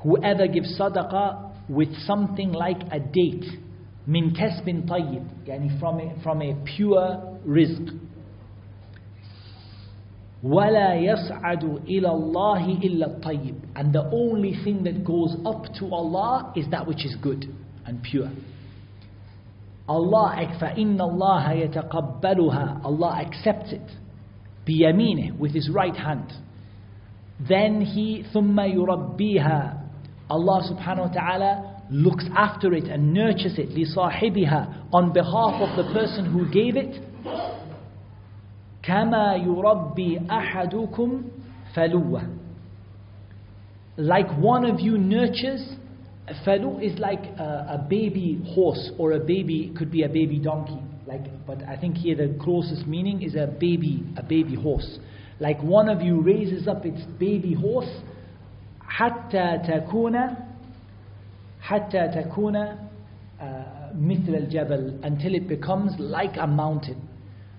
[0.03, 3.45] Whoever gives sadaqah with something like a date,
[4.05, 7.99] min kasbin tayyib, yani from a, from a pure rizq.
[10.43, 16.53] وَلَا يَصْعَدُ إِلَى اللَّهِ إِلَّا الطَّيِّبِ And the only thing that goes up to Allah
[16.55, 17.45] is that which is good
[17.85, 18.29] and pure.
[19.87, 23.89] Allah, فَإِنَّ اللَّهَ يَتَقَبَّلُهَا Allah accepts it.
[24.67, 26.33] بيمينه with his right hand
[27.47, 29.81] then he ثم يربيها
[30.29, 31.51] Allah subhanahu wa ta'ala
[31.91, 37.01] looks after it and nurtures it لصاحبها on behalf of the person who gave it
[38.83, 41.21] كما يربي أحدكم
[41.73, 42.21] فلوة
[43.97, 45.75] like one of you nurtures
[46.45, 50.79] falu is like a, a baby horse or a baby could be a baby donkey
[51.09, 54.99] like but i think here the closest meaning is a baby a baby horse
[55.39, 58.01] like one of you raises up its baby horse
[58.87, 60.15] حتى تكون
[61.61, 62.55] حتى تكون
[63.95, 67.01] مثل الجبل until it becomes like a mountain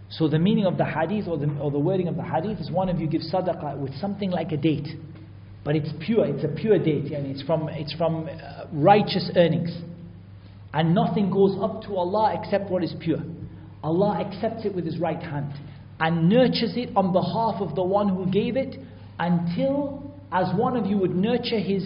[0.08, 2.70] so the meaning of the hadith or the, or the wording of the hadith is
[2.70, 4.88] one of you gives sadaqah with something like a date
[5.64, 9.76] but it's pure it's a pure date and it's from it's from uh, righteous earnings
[10.73, 13.19] and nothing goes up to Allah except what is pure
[13.83, 15.53] Allah accepts it with His right hand
[16.01, 18.75] and nurtures it on behalf of the one who gave it
[19.19, 21.83] until, as one of you would nurture his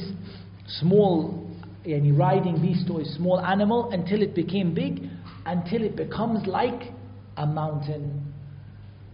[0.79, 1.45] small
[1.85, 5.03] yani riding beast or a small animal until it became big,
[5.45, 6.93] until it becomes like
[7.35, 8.33] a mountain.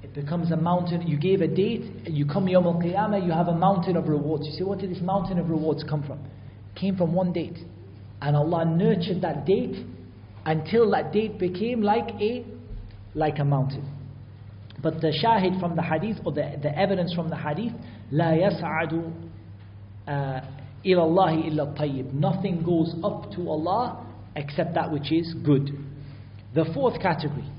[0.04, 1.08] It becomes a mountain.
[1.08, 4.46] You gave a date, you come Yom Al Qiyamah, you have a mountain of rewards.
[4.46, 6.20] You say, What did this mountain of rewards come from?
[6.20, 7.58] It came from one date.
[8.21, 9.85] And Allah nurtured that date
[10.45, 12.45] until that date became like a
[13.15, 13.93] like a mountain.
[14.83, 17.73] But the shahid from the hadith or the, the evidence from the hadith,
[18.13, 19.13] لا يسعد
[20.09, 22.15] إلى الله إلا الطيب.
[22.15, 24.07] Nothing goes up to Allah
[24.37, 25.71] except that which is good.
[26.55, 27.51] The fourth category,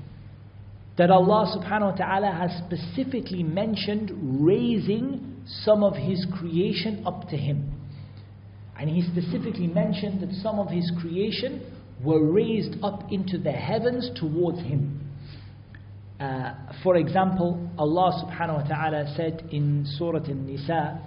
[0.96, 4.12] that Allah subhanahu wa ta'ala has specifically mentioned
[4.44, 7.71] raising some of His creation up to Him.
[8.78, 11.72] And He specifically mentioned that some of His creation
[12.04, 15.00] were raised up into the heavens towards Him.
[16.20, 21.00] Uh, for example, Allah subhanahu wa ta'ala said in Surah An-Nisa,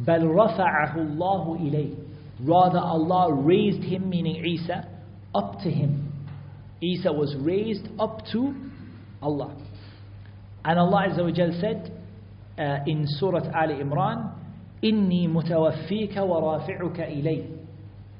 [0.00, 1.96] بَلْ رَفَعَهُ اللَّهُ إِلَيْهِ
[2.40, 4.88] Rather Allah raised him, meaning Isa,
[5.34, 6.12] up to him.
[6.80, 8.54] Isa was raised up to
[9.22, 9.56] Allah.
[10.64, 11.92] And Allah Azza wa Jal said,
[12.58, 14.34] uh, in Surah Al Imran,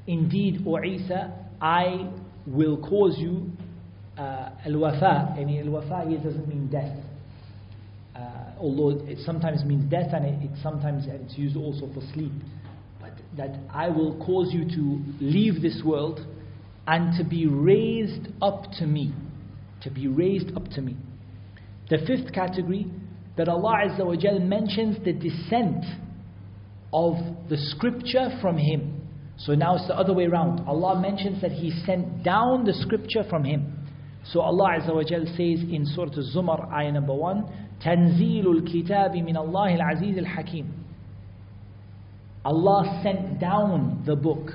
[0.08, 2.10] Indeed, O Isa, I
[2.47, 3.51] will cause you
[4.18, 5.36] uh, al-wafa.
[5.38, 6.97] I mean, al-wafa here doesn't mean death.
[8.16, 8.20] Uh,
[8.60, 12.32] although it sometimes means death and it, it sometimes it's used also for sleep.
[12.99, 16.26] But that I will cause you to leave this world
[16.88, 19.14] and to be raised up to me.
[19.84, 20.95] To be raised up to me.
[21.89, 22.88] The fifth category
[23.38, 25.86] that Allah Azza wa mentions the descent
[26.93, 27.14] of
[27.49, 29.01] the scripture from Him.
[29.39, 30.61] So now it's the other way around.
[30.66, 33.78] Allah mentions that He sent down the scripture from Him.
[34.24, 37.45] So Allah Azza wa Jal says in Surah Al-Zumar, ayah number 1,
[37.83, 40.66] تنزيل الكتاب من الله العزيز الحكيم
[42.45, 44.51] Allah sent down the book.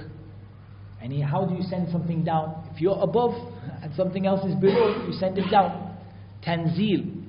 [1.01, 2.69] And he, how do you send something down?
[2.73, 3.31] If you're above
[3.81, 5.95] and something else is below, you send it down.
[6.45, 7.23] Tanzil.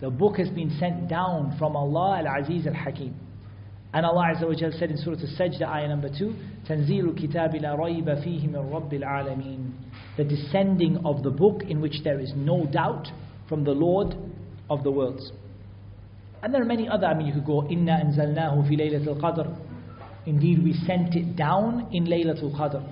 [0.00, 3.14] The book has been sent down from Allah Al-Aziz Al-Hakim.
[3.92, 6.34] And Allah Azza wa Jal said in Surah Al-Sajda, ayah number 2,
[6.68, 9.72] تنزيل الكتاب لا ريب فيه من رب العالمين
[10.16, 13.08] The descending of the book in which there is no doubt
[13.48, 14.14] from the Lord
[14.68, 15.32] of the worlds.
[16.42, 19.56] And there are many other, I mean you could go, إِنَّا أَنزَلْنَاهُ فِي لَيْلَةِ الْقَدْرِ
[20.26, 22.82] Indeed we sent it down in Laylatul Qadr.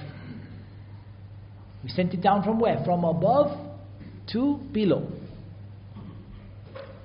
[1.82, 2.82] We sent it down from where?
[2.84, 3.58] From above
[4.32, 5.08] to below.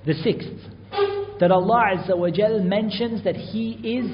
[0.06, 0.48] The sixth,
[1.40, 4.10] that Allah Azza wa Jal mentions that He is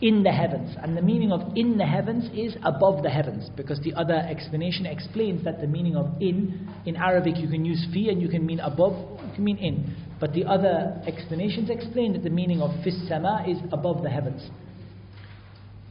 [0.00, 0.76] in the heavens.
[0.82, 3.48] And the meaning of in the heavens is above the heavens.
[3.56, 7.86] Because the other explanation explains that the meaning of in, in Arabic you can use
[7.92, 8.92] fi and you can mean above,
[9.26, 9.96] you can mean in.
[10.20, 14.48] But the other explanations explain that the meaning of fis sama is above the heavens.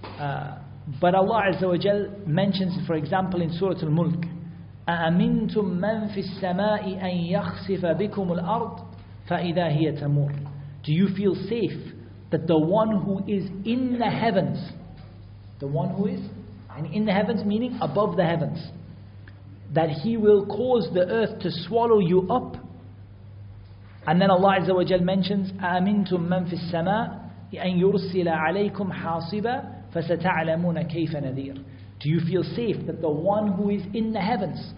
[0.04, 0.60] Uh,
[1.00, 4.26] but Allah Azza wa Jal mentions, for example, in Surah Al-Mulk,
[4.88, 8.80] أَأَمِنْتُم مَّن فِي السَّمَاءِ أَن يَخْسِفَ بِكُمُ الْأَرْضِ
[9.30, 10.47] فَإِذَا هِيَ تَمُورُ
[10.88, 11.94] Do you feel safe
[12.32, 14.60] that the one who is in the heavens,
[15.60, 16.20] the one who is
[16.76, 18.60] and in the heavens meaning above the heavens,
[19.74, 22.56] that he will cause the earth to swallow you up.
[24.06, 27.24] And then Allah Azza wa Jal mentions, أَأَمِنْتُم مَّن فِي السَّمَاءِ
[27.54, 29.64] أَن يُرْسِلَ عَلَيْكُمْ حَاصِبًا
[29.94, 31.64] فَسَتَعْلَمُونَ كَيْفَ نَذِيرٌ
[32.00, 34.74] Do you feel safe that the one who is in the heavens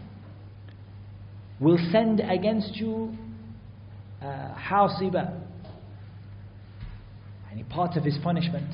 [1.59, 3.15] will send against you
[4.21, 5.38] uh, حاصبا
[7.51, 8.67] يعني part of his punishment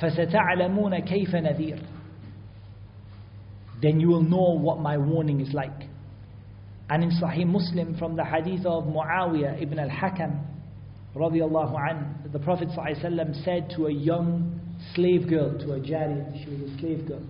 [0.00, 1.86] فَسَتَعْلَمُونَ كَيْفَ نَذِيرٌ
[3.82, 5.88] Then you will know what my warning is like.
[6.88, 10.42] And in Sahih Muslim from the hadith of Muawiyah ibn al-Hakam
[11.14, 14.60] radiallahu an, the Prophet ﷺ said to a young
[14.94, 17.22] slave girl, to a jariyah, she was a slave girl.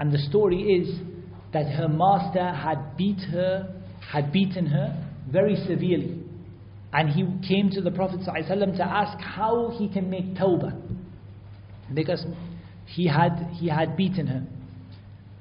[0.00, 1.00] And the story is
[1.52, 3.74] that her master had beat her,
[4.12, 6.21] had beaten her very severely.
[6.93, 10.79] And he came to the Prophet ﷺ to ask how he can make tawbah.
[11.93, 12.23] Because
[12.85, 14.43] he had, he had beaten her.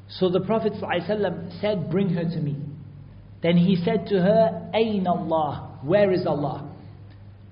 [0.09, 2.57] So the Prophet ﷺ said, Bring her to me.
[3.43, 6.71] Then he said to her, Ain Allah, where is Allah?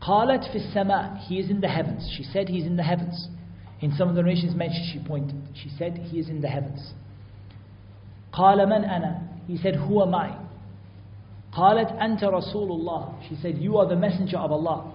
[0.03, 2.11] Qalat fi sama, he is in the heavens.
[2.16, 3.28] She said he's in the heavens.
[3.80, 5.36] In some of the narrations mentioned, she pointed.
[5.55, 6.92] She said he is in the heavens.
[8.32, 10.38] Qala man ana, he said, who am I?
[11.51, 14.91] قالت أنت رسول الله She said, You are the messenger of Allah.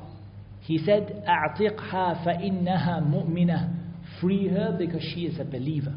[0.61, 3.77] He said, أعتقها فإنها مؤمنة
[4.21, 5.95] Free her because she is a believer.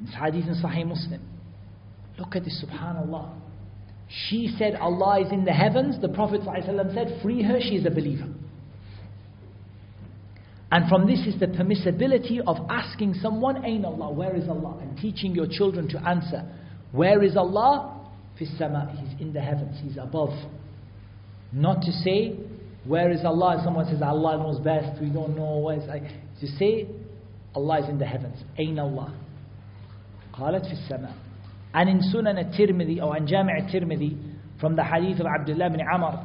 [0.00, 1.20] This hadith in Sahih Muslim.
[2.18, 3.32] Look at this, subhanAllah.
[4.28, 6.00] She said Allah is in the heavens.
[6.00, 8.28] The Prophet ﷺ said, Free her, she is a believer.
[10.72, 14.78] And from this is the permissibility of asking someone, Ain Allah, where is Allah?
[14.80, 16.44] And teaching your children to answer,
[16.92, 17.93] Where is Allah?
[18.38, 20.30] Fis sama, He's in the heavens, He's above.
[21.52, 22.36] Not to say,
[22.84, 23.60] Where is Allah?
[23.64, 25.58] Someone says, Allah knows best, we don't know.
[25.58, 26.04] Where is like,
[26.40, 26.86] to say,
[27.54, 28.36] Allah is in the heavens.
[28.58, 29.14] Ain Allah.
[30.32, 31.12] قالت في السماء
[31.74, 34.16] and in Sunan al-Tirmidhi or in Jami' al-Tirmidhi
[34.60, 36.24] from the hadith of Abdullah ibn Amr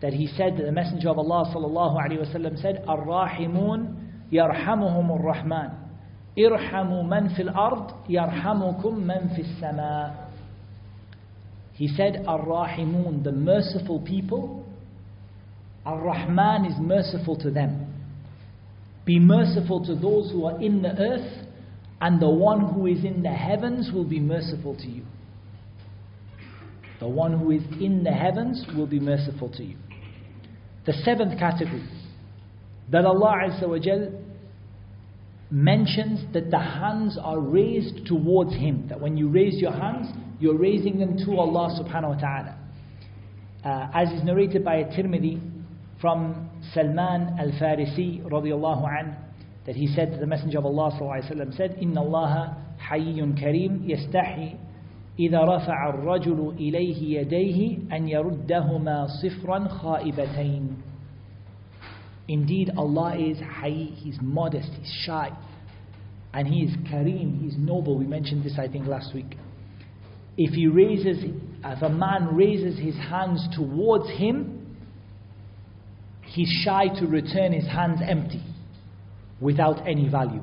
[0.00, 3.96] that he said that the messenger of Allah sallallahu alaihi wasallam said الراحمون
[4.32, 5.70] يرحمهم الرحمن
[6.38, 10.19] ارحموا من في الأرض يرحمكم من في السماء
[11.81, 14.63] he said, Ar-Rahimun, the merciful people.
[15.83, 17.91] Ar-Rahman is merciful to them.
[19.03, 21.47] Be merciful to those who are in the earth,
[21.99, 25.03] and the one who is in the heavens will be merciful to you.
[26.99, 29.77] The one who is in the heavens will be merciful to you.
[30.85, 31.89] The seventh category
[32.91, 34.21] that Allah Azza
[35.49, 38.85] mentions that the hands are raised towards Him.
[38.89, 42.58] That when you raise your hands, you're raising them to Allah subhanahu wa ta'ala.
[43.64, 45.40] uh, as is narrated by Tirmidhi
[46.00, 49.16] from Salman al-Farisi radiyallahu an,
[49.66, 52.56] that he said to the Messenger of Allah sallallahu alaihi wasallam said, "Inna Allah
[52.90, 54.58] hayyun kareem yastahi
[55.18, 60.76] إذا رفع الرجل إليه يديه أن يردهما صفرا خائبتين
[62.28, 65.30] Indeed, Allah is hayy, He's modest, He's shy,
[66.34, 67.96] and He is kareem, He's noble.
[67.96, 69.38] We mentioned this, I think, last week.
[70.37, 71.23] If He raises,
[71.63, 74.57] if a man raises his hands towards Him,
[76.23, 78.43] He's shy to return His hands empty,
[79.41, 80.41] without any value.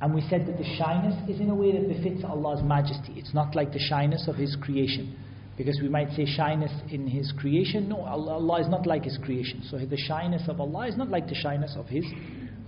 [0.00, 3.14] And we said that the shyness is in a way that befits Allah's majesty.
[3.16, 5.16] It's not like the shyness of His creation.
[5.56, 7.88] Because we might say shyness in His creation.
[7.88, 9.62] No, Allah is not like His creation.
[9.70, 12.04] So the shyness of Allah is not like the shyness of His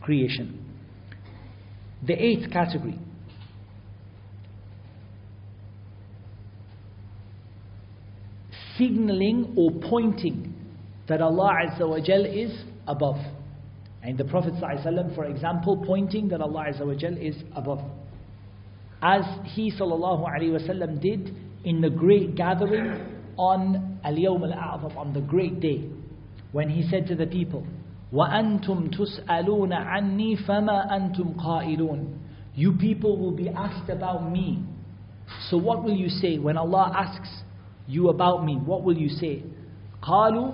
[0.00, 0.64] creation.
[2.06, 2.98] The eighth category.
[8.77, 10.53] Signaling or pointing
[11.07, 12.51] that Allah Azza wa Jal is
[12.87, 13.17] above.
[14.03, 17.79] And the Prophet ﷺ, for example, pointing that Allah Azza wa Jal is above.
[19.01, 19.23] As
[19.53, 25.87] he ﷺ did in the great gathering on Al-Yawm Al-A'zam, on the great day,
[26.51, 27.65] when he said to the people,
[28.13, 32.17] وَأَنْتُمْ تُسْأَلُونَ عَنِّي فَمَا أَنْتُمْ قَائِلُونَ
[32.55, 34.63] You people will be asked about me.
[35.49, 37.29] So what will you say when Allah asks
[37.87, 38.55] you about me?
[38.55, 39.43] What will you say?
[40.01, 40.51] قالوا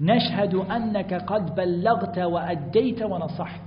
[0.00, 3.60] نشهد أنك قد بلغت وأديت ونصحت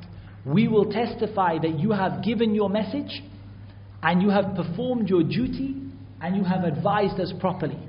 [0.45, 3.23] We will testify that you have given your message
[4.03, 5.75] and you have performed your duty
[6.21, 7.79] and you have advised us properly.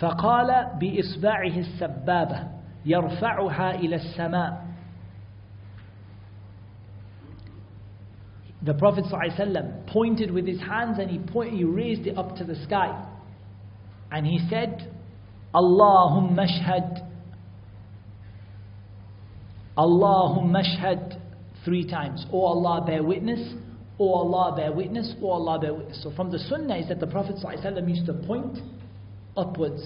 [0.00, 2.48] فقال بإصبعه السبابة
[2.86, 4.66] يرفعها إلى السماء
[8.62, 12.44] The Prophet ﷺ pointed with his hands and he, point, he raised it up to
[12.44, 13.06] the sky.
[14.11, 14.91] And he said,
[15.53, 17.07] Allahumma shhad
[19.77, 21.19] Allahumma shhad
[21.63, 22.25] three times.
[22.31, 23.53] O Allah, bear witness.
[23.99, 25.13] O Allah, bear witness.
[25.21, 26.03] O Allah, bear witness.
[26.03, 28.57] So from the sunnah is that the Prophet ﷺ used to point
[29.37, 29.81] upwards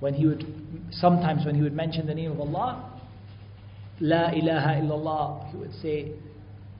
[0.00, 0.44] when he would,
[0.92, 2.92] sometimes when he would mention the name of Allah,
[4.00, 6.12] La ilaha illallah, he would say,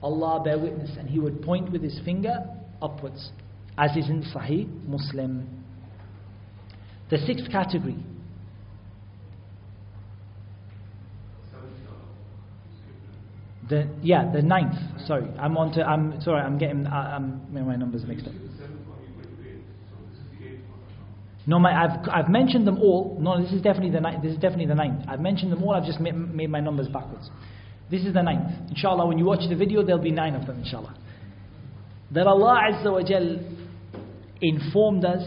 [0.03, 2.45] Allah bear witness, and he would point with his finger
[2.83, 3.31] upwards,
[3.79, 5.56] as is in Sahih Muslim.
[7.11, 7.97] The sixth category
[13.69, 14.77] The yeah, the ninth.
[15.07, 15.83] Sorry, I'm on to.
[15.83, 16.41] I'm sorry.
[16.41, 16.87] I'm getting.
[16.87, 18.33] Uh, I'm my numbers mixed up.
[21.49, 23.17] No, my, I've I've mentioned them all.
[23.21, 24.23] No, this is definitely the ninth.
[24.23, 25.05] This is definitely the ninth.
[25.09, 25.73] I've mentioned them all.
[25.75, 27.29] I've just made, made my numbers backwards.
[27.91, 28.71] This is the ninth.
[28.71, 30.61] Inshallah, when you watch the video, there'll be nine of them.
[30.61, 30.97] Inshallah.
[32.13, 33.39] That Allah Azza wa Jal
[34.41, 35.23] informed us,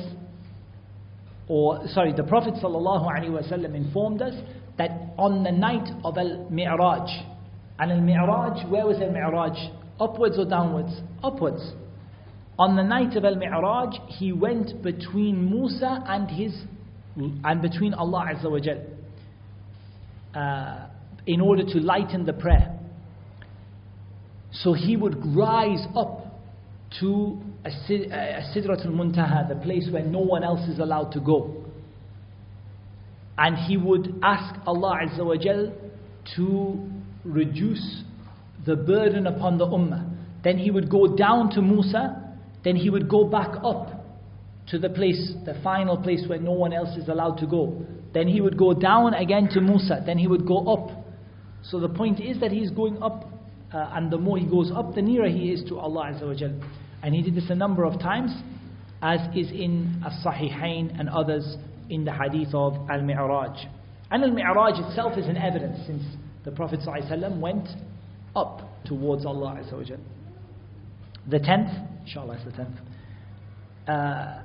[1.49, 4.35] or sorry, the Prophet wasallam informed us
[4.77, 7.09] that on the night of Al Mi'raj,
[7.79, 9.57] and Al Mi'raj, where was Al Mi'raj?
[9.99, 10.93] Upwards or downwards?
[11.23, 11.73] Upwards.
[12.59, 16.53] On the night of Al Mi'raj, he went between Musa and his
[17.43, 18.77] and between Allah Azza wa Jal
[20.35, 20.87] uh,
[21.25, 22.79] in order to lighten the prayer.
[24.51, 26.41] So he would rise up
[26.99, 31.65] to Sidratul Muntaha, the place where no one else is allowed to go.
[33.37, 35.71] And he would ask Allah Azza wa Jal
[36.35, 36.89] to
[37.23, 38.03] reduce
[38.65, 40.09] the burden upon the ummah.
[40.43, 43.99] Then he would go down to Musa, then he would go back up
[44.67, 47.85] to the place, the final place where no one else is allowed to go.
[48.13, 51.05] Then he would go down again to Musa, then he would go up.
[51.63, 53.25] So the point is that he's going up,
[53.73, 56.33] uh, and the more he goes up, the nearer he is to Allah Azza wa
[56.33, 56.53] Jal.
[57.01, 58.31] And he did this a number of times,
[59.01, 61.55] as is in As-Sahihain and others
[61.89, 63.57] in the hadith of Al-Mi'raj.
[64.11, 66.03] And Al-Mi'raj itself is an evidence, since
[66.43, 67.67] the Prophet ﷺ went
[68.35, 69.97] up towards Allah Azza
[71.27, 71.69] The tenth,
[72.05, 72.77] inshallah it's the tenth,
[73.87, 74.41] uh,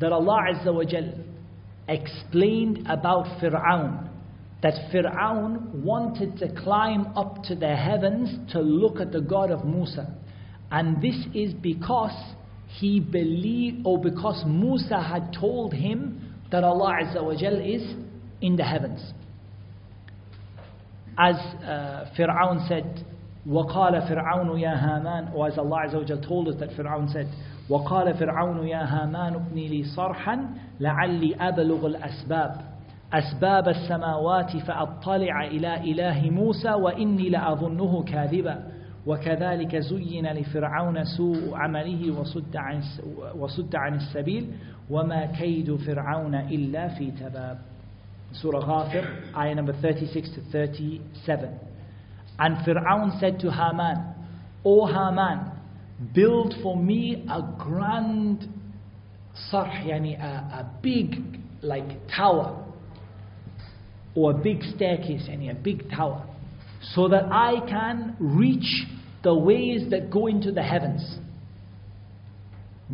[0.00, 1.24] that Allah Azza
[1.88, 4.08] explained about Fir'aun,
[4.62, 9.64] that Fir'aun wanted to climb up to the heavens to look at the God of
[9.64, 10.14] Musa.
[10.71, 12.35] And this is because
[12.67, 17.81] he believed, or because Musa had told him that Allah Azza wa Jal is
[18.41, 19.01] in the heavens.
[21.17, 23.05] As uh, Fir'aun said,
[23.47, 27.27] وقال فرعون يا هامان or as Allah Azza wa Jal told us that Fir'aun said
[27.69, 30.49] وقال فرعون يا هامان ابني لي صرحا
[30.79, 32.61] لعلي أبلغ الأسباب
[33.13, 38.63] أسباب السماوات فأطلع إلى إله موسى وإني لأظنه كاذبا
[39.05, 42.81] وكذلك زين لفرعون سوء عمله وصد عن,
[43.35, 44.51] وصد عن السبيل
[44.89, 47.57] وما كيد فرعون إلا في تباب
[48.33, 51.59] Surah Ghafir, ayah number 36 to 37.
[52.39, 54.13] And Fir'aun said to Haman,
[54.65, 55.51] O Haman,
[56.13, 58.45] build for me a grand
[59.49, 62.63] sarh, yani a, a big like tower,
[64.13, 66.27] or a big staircase, yani a big tower,
[66.94, 68.86] so that I can reach
[69.22, 71.18] the ways that go into the heavens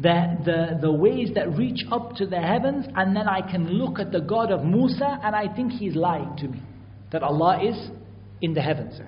[0.02, 3.98] the, the, the ways that reach up to the heavens, and then I can look
[3.98, 6.62] at the God of Musa, and I think he's lying to me.
[7.10, 7.90] That Allah is
[8.40, 9.00] in the heavens.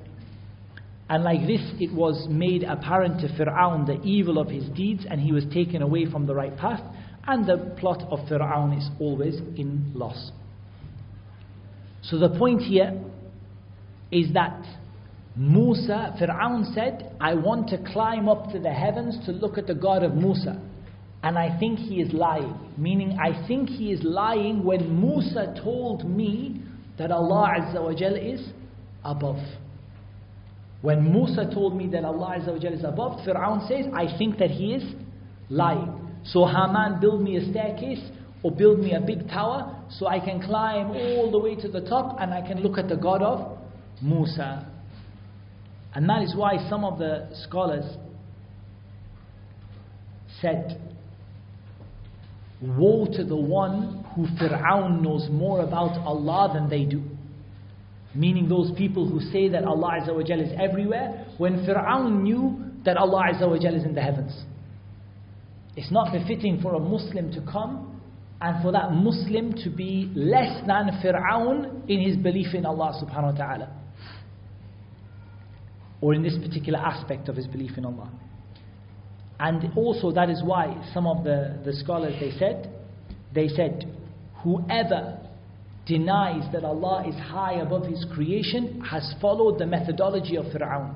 [1.08, 5.20] And like this, it was made apparent to Fir'aun the evil of his deeds, and
[5.20, 6.82] he was taken away from the right path,
[7.26, 10.32] and the plot of Fir'aun is always in loss.
[12.02, 12.98] So the point here
[14.10, 14.64] is that
[15.36, 19.74] Musa, Fir'aun said, I want to climb up to the heavens to look at the
[19.74, 20.60] God of Musa.
[21.22, 22.54] And I think he is lying.
[22.76, 26.62] Meaning, I think he is lying when Musa told me
[26.98, 28.40] that Allah Azza wa Jal is
[29.04, 29.38] above.
[30.82, 34.38] When Musa told me that Allah Azza wa Jal is above, Fir'aun says, I think
[34.38, 34.94] that he is
[35.48, 36.18] lying.
[36.24, 38.02] So Haman build me a staircase
[38.42, 41.82] or build me a big tower so I can climb all the way to the
[41.82, 43.59] top and I can look at the God of
[44.02, 44.66] Musa.
[45.94, 47.84] And that is why some of the scholars
[50.40, 50.80] said
[52.62, 57.02] Woe to the one who Fir'aun knows more about Allah than they do.
[58.14, 63.32] Meaning those people who say that Allah Azza is everywhere, when Fir'aun knew that Allah
[63.32, 64.38] Azza is in the heavens.
[65.76, 68.00] It's not befitting for a Muslim to come
[68.42, 73.38] and for that Muslim to be less than Fir'aun in his belief in Allah subhanahu
[73.38, 73.79] wa ta'ala.
[76.00, 78.10] Or in this particular aspect of his belief in Allah.
[79.38, 82.72] And also that is why some of the, the scholars they said,
[83.34, 83.86] they said,
[84.42, 85.18] whoever
[85.86, 90.94] denies that Allah is high above His creation has followed the methodology of Fir'aun.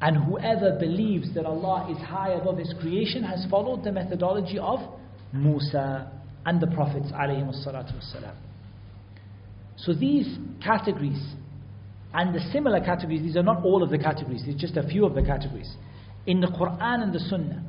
[0.00, 4.80] And whoever believes that Allah is high above His creation has followed the methodology of
[5.32, 6.10] Musa
[6.46, 7.08] and the Prophets
[9.76, 11.34] So these categories
[12.14, 14.88] and the similar categories, these are not all of the categories, these are just a
[14.88, 15.74] few of the categories
[16.26, 17.62] in the Quran and the Sunnah,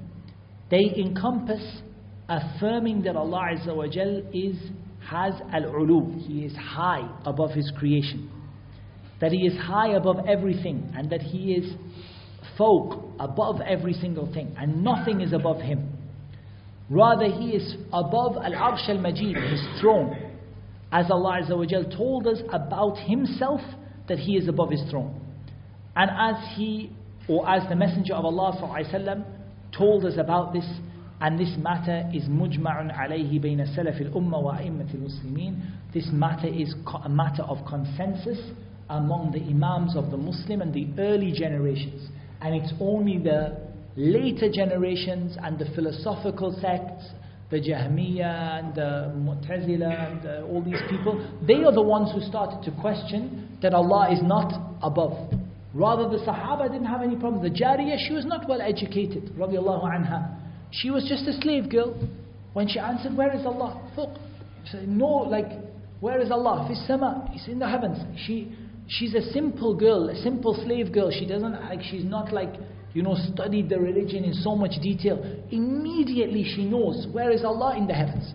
[0.72, 1.82] they encompass
[2.30, 4.56] affirming that Allah Azza is,
[5.08, 8.30] has al-ulu, He is high above His creation.
[9.22, 11.74] That He is high above everything and that He is
[12.58, 15.91] fawq above every single thing and nothing is above Him.
[16.89, 20.32] Rather, He is above al-arsh al-majid, His throne.
[20.91, 23.60] As Allah Azza told us about Himself
[24.09, 25.21] that He is above His throne.
[25.97, 26.91] And as He
[27.29, 29.25] or as the Messenger of Allah وسلم,
[29.77, 30.66] told us about this,
[31.21, 35.61] and this matter is mujma'un alayhi bayna salaf al-umma wa a'immat al-muslimin.
[35.95, 38.39] This matter is a matter of consensus
[38.89, 42.09] among the imams of the Muslim and the early generations.
[42.41, 43.57] And it's only the
[43.97, 47.05] later generations and the philosophical sects,
[47.51, 51.14] the Jahmiyyah and the Mu'tazila and uh, all these people,
[51.47, 55.18] they are the ones who started to question that Allah is not above.
[55.74, 57.41] Rather, the Sahaba didn't have any problem.
[57.41, 60.38] The Jariyah, she was not well educated, anha.
[60.70, 61.97] She was just a slave girl.
[62.53, 63.82] When she answered, Where is Allah?
[63.97, 64.16] Fawq.
[64.66, 65.49] She said, no, like,
[65.99, 66.68] where is Allah?
[66.70, 67.28] Fis sama.
[67.34, 67.97] He's in the heavens.
[68.28, 68.55] She,
[68.88, 71.09] she's a simple girl, a simple slave girl.
[71.09, 72.53] She doesn't, like, she's not like,
[72.93, 75.18] you know, studied the religion in so much detail.
[75.49, 78.32] Immediately she knows, where is Allah in the heavens?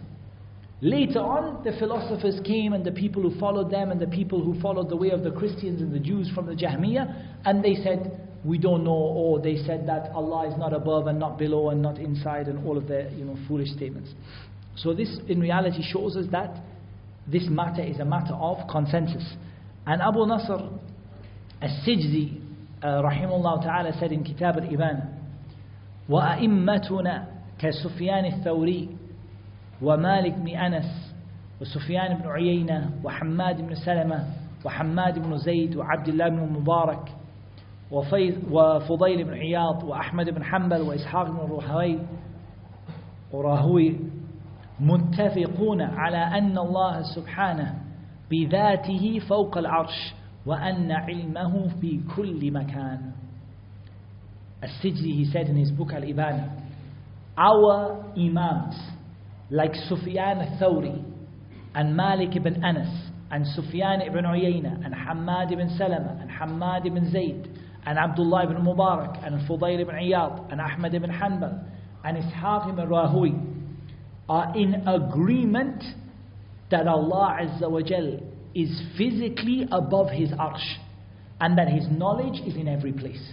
[0.81, 4.59] Later on, the philosophers came and the people who followed them and the people who
[4.61, 8.21] followed the way of the Christians and the Jews from the Jahmiyyah, and they said,
[8.43, 11.81] we don't know, or they said that Allah is not above and not below and
[11.81, 14.11] not inside, and all of their you know, foolish statements.
[14.75, 16.61] So this in reality shows us that
[17.25, 19.25] this matter is a matter of consensus.
[19.87, 20.69] And Abu Nasr
[21.61, 22.39] al-Sijzi,
[22.83, 25.11] uh, rahimahullah ta'ala, said in Kitab al-Iban,
[26.09, 27.27] وَأَئِمَّتُنَا
[27.59, 28.97] كَسُفْيَانِ الثَّوْرِي
[29.82, 31.14] ومالك بن أنس
[31.60, 34.24] وسفيان بن عيينة وحماد بن سلمة
[34.64, 37.12] وحماد بن زيد وعبد الله بن مبارك
[38.50, 41.98] وفضيل بن عياض وأحمد بن حنبل وإسحاق بن روحوي
[43.32, 43.96] وراهوي
[44.80, 47.74] متفقون على أن الله سبحانه
[48.30, 50.14] بذاته فوق العرش
[50.46, 53.12] وأن علمه في كل مكان.
[54.64, 56.44] السجدي he said in his book Al-Ibani
[57.38, 58.76] our imams
[59.50, 61.04] like Sufyan al-Thawri
[61.74, 67.10] and Malik ibn Anas and Sufyan ibn Uyayna and Hamad ibn Salama and Hamad ibn
[67.10, 67.48] Zayd
[67.86, 71.64] and Abdullah ibn Mubarak, and Fudayl ibn Iyad, and Ahmad ibn Hanbal,
[72.04, 73.46] and Ishaq ibn Rahui
[74.28, 75.82] are in agreement
[76.70, 78.20] that Allah Azza wa Jal
[78.54, 80.76] is physically above His arsh
[81.40, 83.32] and that His knowledge is in every place.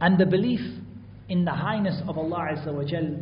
[0.00, 0.60] And the belief
[1.32, 3.16] in the highness of Allah Azza wa Jal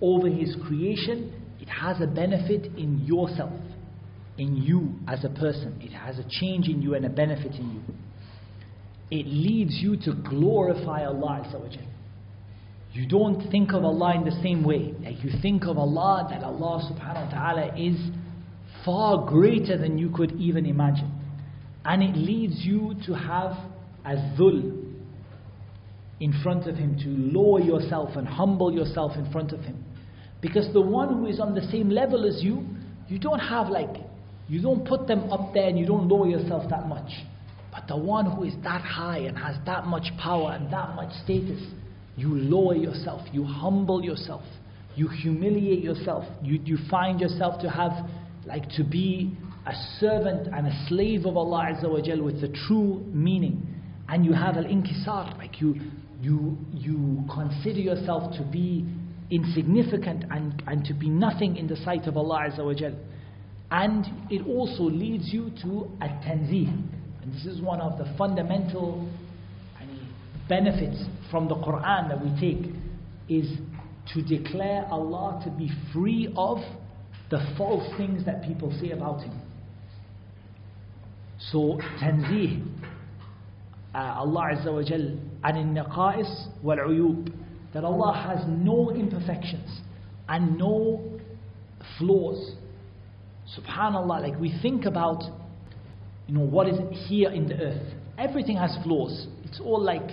[0.00, 3.60] over His creation, it has a benefit in yourself,
[4.38, 5.76] in you as a person.
[5.82, 7.94] It has a change in you and a benefit in you.
[9.10, 11.82] It leads you to glorify Allah Azza wa Jal.
[12.92, 14.94] You don't think of Allah in the same way.
[15.02, 17.96] Like you think of Allah, that Allah subhanahu wa ta'ala is
[18.84, 21.12] far greater than you could even imagine.
[21.84, 23.56] And it leads you to have
[24.04, 24.85] a dhul
[26.20, 27.08] in front of Him, to
[27.38, 29.84] lower yourself and humble yourself in front of Him.
[30.40, 32.64] Because the one who is on the same level as you,
[33.08, 33.96] you don't have like,
[34.48, 37.10] you don't put them up there and you don't lower yourself that much.
[37.72, 41.12] But the one who is that high and has that much power and that much
[41.24, 41.60] status,
[42.16, 44.42] you lower yourself, you humble yourself,
[44.94, 47.92] you humiliate yourself, you, you find yourself to have,
[48.46, 49.36] like, to be
[49.66, 53.66] a servant and a slave of Allah Azza wa with the true meaning.
[54.08, 55.74] And you have al inkisar, like you,
[56.26, 58.84] you, you consider yourself to be
[59.30, 62.94] insignificant and, and to be nothing in the sight of Allah Azza wa Jal.
[63.70, 66.68] And it also leads you to a tanzih.
[67.22, 69.08] And this is one of the fundamental
[70.48, 72.72] benefits from the Quran that we take
[73.28, 73.48] is
[74.14, 76.58] to declare Allah to be free of
[77.30, 79.40] the false things that people say about Him.
[81.50, 82.64] So, tanzih,
[83.96, 87.32] Uh, Allah Azza wa Jal, naqais wal uyub,
[87.72, 89.80] that Allah has no imperfections
[90.28, 91.18] and no
[91.98, 92.56] flaws.
[93.58, 95.22] Subhanallah, like we think about,
[96.26, 96.78] you know, what is
[97.08, 97.94] here in the earth.
[98.18, 99.28] Everything has flaws.
[99.44, 100.10] It's all like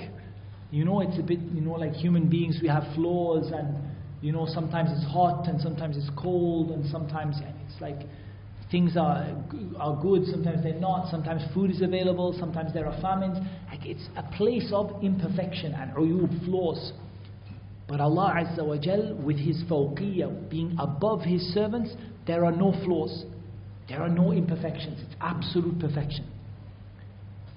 [0.73, 3.77] you know, it's a bit, you know, like human beings, we have flaws, and,
[4.23, 8.07] you know, sometimes it's hot, and sometimes it's cold, and sometimes it's like
[8.73, 9.27] things are,
[9.77, 13.37] are good, sometimes they're not, sometimes food is available, sometimes there are famines.
[13.69, 16.91] Like it's a place of imperfection and uyub, flaws.
[17.87, 21.91] But Allah Azza wa Jal, with His fawqiyah, being above His servants,
[22.25, 23.25] there are no flaws.
[23.87, 24.99] There are no imperfections.
[25.05, 26.25] It's absolute perfection.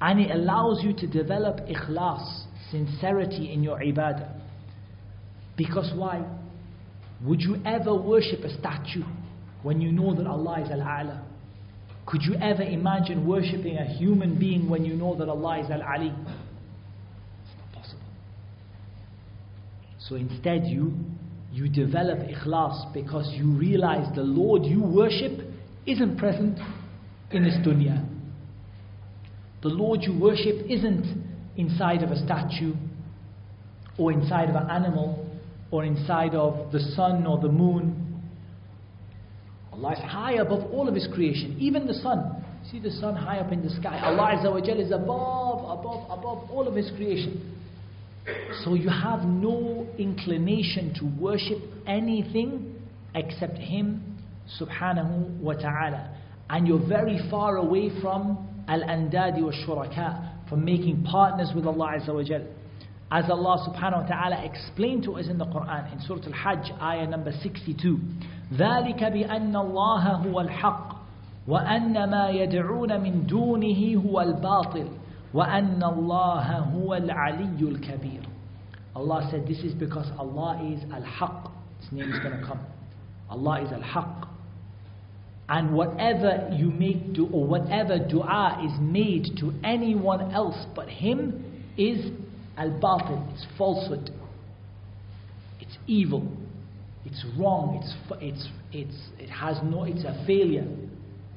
[0.02, 4.38] And it allows you to develop ikhlas, sincerity in your ibadah.
[5.56, 6.26] Because why?
[7.24, 9.04] Would you ever worship a statue
[9.66, 11.22] when you know that Allah is Al-A'la?
[12.06, 16.14] Could you ever imagine worshipping a human being when you know that Allah is Al-Ali?
[17.42, 18.00] It's not possible.
[19.98, 20.94] So instead you,
[21.50, 25.40] you develop ikhlas because you realize the Lord you worship
[25.84, 26.60] isn't present
[27.32, 28.08] in this dunya.
[29.62, 31.24] The Lord you worship isn't
[31.56, 32.72] inside of a statue
[33.98, 35.28] or inside of an animal
[35.72, 38.05] or inside of the sun or the moon.
[39.77, 42.45] Allah is high above all of His creation, even the sun.
[42.70, 44.01] See the sun high up in the sky.
[44.03, 47.53] Allah is above, above, above all of His creation.
[48.64, 52.74] So you have no inclination to worship anything
[53.14, 54.18] except Him
[54.61, 56.16] subhanahu wa ta'ala.
[56.49, 62.14] And you're very far away from al-andadi wa shuraka, from making partners with Allah Azza
[62.14, 62.43] wa Jal.
[63.11, 67.07] As Allah subhanahu wa ta'ala explained to us in the Quran in Surah Al-Hajj, ayah
[67.07, 68.01] number 62.
[68.53, 70.95] ذلك بأن الله هو الحق
[71.47, 74.88] وأن ما يدعون من دونه هو الباطل
[75.34, 78.22] وأن الله هو العلي الكبير
[78.93, 81.49] Allah said this is because Allah is Al-Haq.
[81.80, 82.59] His name is going to come.
[83.30, 84.28] Allah is Al-Haq.
[85.47, 91.43] And whatever you make do or whatever dua is made to anyone else but him
[91.78, 92.11] is
[92.57, 94.11] al-batil, it's falsehood.
[95.59, 96.26] It's evil.
[97.05, 97.82] It's wrong.
[97.82, 100.67] It's it's it's it has no it's a failure.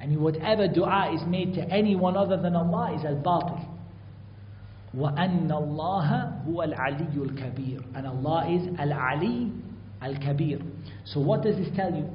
[0.01, 3.71] And whatever dua is made to anyone other than Allah is al-batil.
[4.97, 9.51] وأن الله هو العلي الكبير and Allah is al-Ali
[10.03, 10.61] al-kabir.
[11.07, 12.09] So what does this tell you?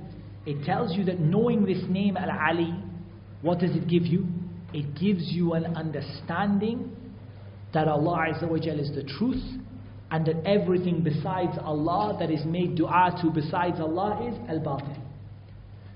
[0.45, 2.73] It tells you that knowing this name Al Ali,
[3.41, 4.25] what does it give you?
[4.73, 6.95] It gives you an understanding
[7.73, 9.43] that Allah Azza wa Jal is the truth
[10.14, 14.96] and that everything besides Allah that is made dua to besides Allah is al batil.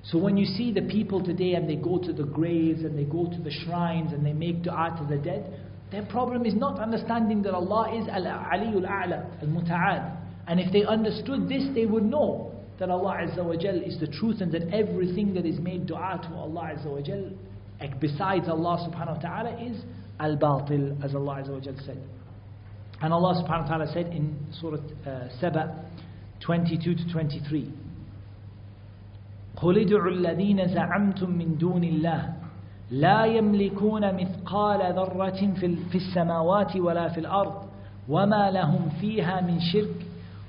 [0.02, 3.04] So when you see the people today and they go to the graves and they
[3.04, 5.60] go to the shrines and they make dua to the dead,
[5.92, 10.16] their problem is not understanding that Allah is Al Aliul A'la, Al Muta'al.
[10.48, 14.08] And if they understood this, they would know that Allah Azza wa Jal is the
[14.08, 17.30] truth and that everything that is made dua to Allah Azza wa Jal
[18.00, 19.80] besides Allah subhanahu wa ta'ala is
[20.18, 22.02] al-batil, as Allah Azza wa Jal said.
[23.01, 25.76] And Allah subhanahu wa ta'ala said in Surah uh, Saba
[26.39, 27.71] 22 to 23,
[29.57, 32.34] قل ادعوا الذين زعمتم من دون الله
[32.91, 35.53] لا يملكون مثقال ذرة
[35.91, 37.63] في السماوات ولا في الأرض
[38.09, 40.05] وما لهم فيها من شرك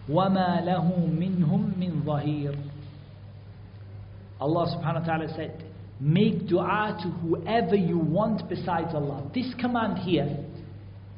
[0.09, 2.55] وما له منهم من ظهير
[4.41, 5.62] Allah subhanahu wa ta'ala said
[6.01, 10.29] make dua to whoever you want besides Allah this command here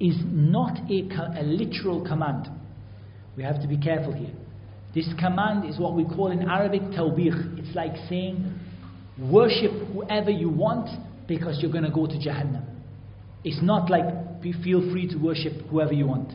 [0.01, 2.47] is not a, a literal command
[3.37, 4.33] we have to be careful here
[4.93, 7.57] this command is what we call in Arabic tawbikh.
[7.59, 8.59] It's like saying,
[9.17, 10.89] worship whoever you want
[11.27, 12.65] because you're going to go to Jahannam.
[13.43, 14.03] It's not like
[14.41, 16.33] feel free to worship whoever you want.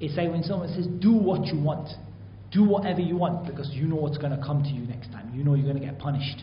[0.00, 1.88] It's like when someone says, do what you want.
[2.52, 5.32] Do whatever you want because you know what's going to come to you next time.
[5.34, 6.42] You know you're going to get punished.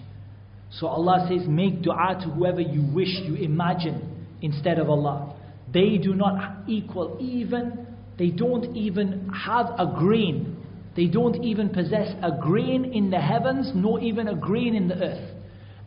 [0.72, 5.31] So Allah says, make dua to whoever you wish, you imagine instead of Allah.
[5.73, 7.87] They do not equal even,
[8.19, 10.57] they don't even have a grain
[10.97, 14.95] they don't even possess a grain in the heavens, nor even a grain in the
[14.95, 15.31] earth.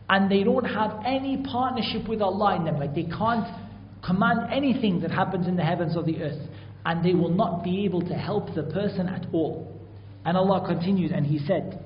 [0.08, 2.78] And they don't have any partnership with Allah in them.
[2.78, 3.46] Like they can't
[4.04, 6.48] command anything that happens in the heavens or the earth.
[6.84, 9.76] And they will not be able to help the person at all.
[10.24, 11.84] And Allah continued and He said,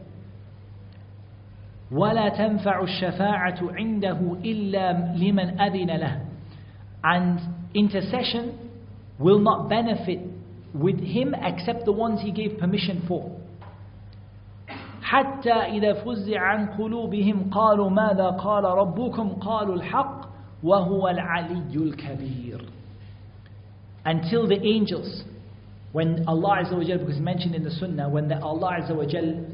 [1.93, 6.27] ولا تنفع الشفاعة عنده إلا لمن أذن له
[7.05, 7.39] and
[7.75, 8.59] intercession
[9.19, 10.21] will not benefit
[10.75, 13.41] with him except the ones he gave permission for.
[15.05, 20.29] حتى إذا فزع عن قلوبهم قالوا ماذا قال ربكم قالوا الحق
[20.63, 22.61] وهو العلي الكبير
[24.07, 25.23] until the angels
[25.93, 29.05] when Allah Azza wa Jal because mentioned in the Sunnah when the Allah Azza wa
[29.05, 29.45] Jal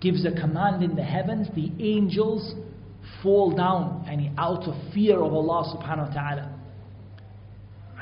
[0.00, 2.54] gives a command in the heavens the angels
[3.22, 6.52] fall down and out of fear of Allah subhanahu wa ta'ala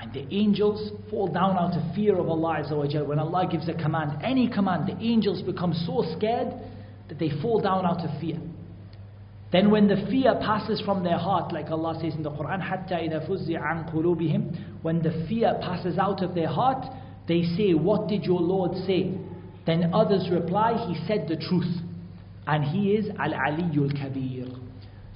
[0.01, 3.07] and the angels fall down out of fear of Allah Azza wa Jal.
[3.07, 6.49] When Allah gives a command, any command, the angels become so scared
[7.09, 8.39] that they fall down out of fear.
[9.53, 12.91] Then when the fear passes from their heart, like Allah says in the Quran, حَتَّى
[12.91, 16.85] إِذَا فُزِّعَ عَنْ قُلُوبِهِمْ When the fear passes out of their heart,
[17.29, 19.12] they say, What did your Lord say?
[19.65, 21.81] Then others reply, He said the truth.
[22.47, 24.47] And He is Al-Aliyul Kabir.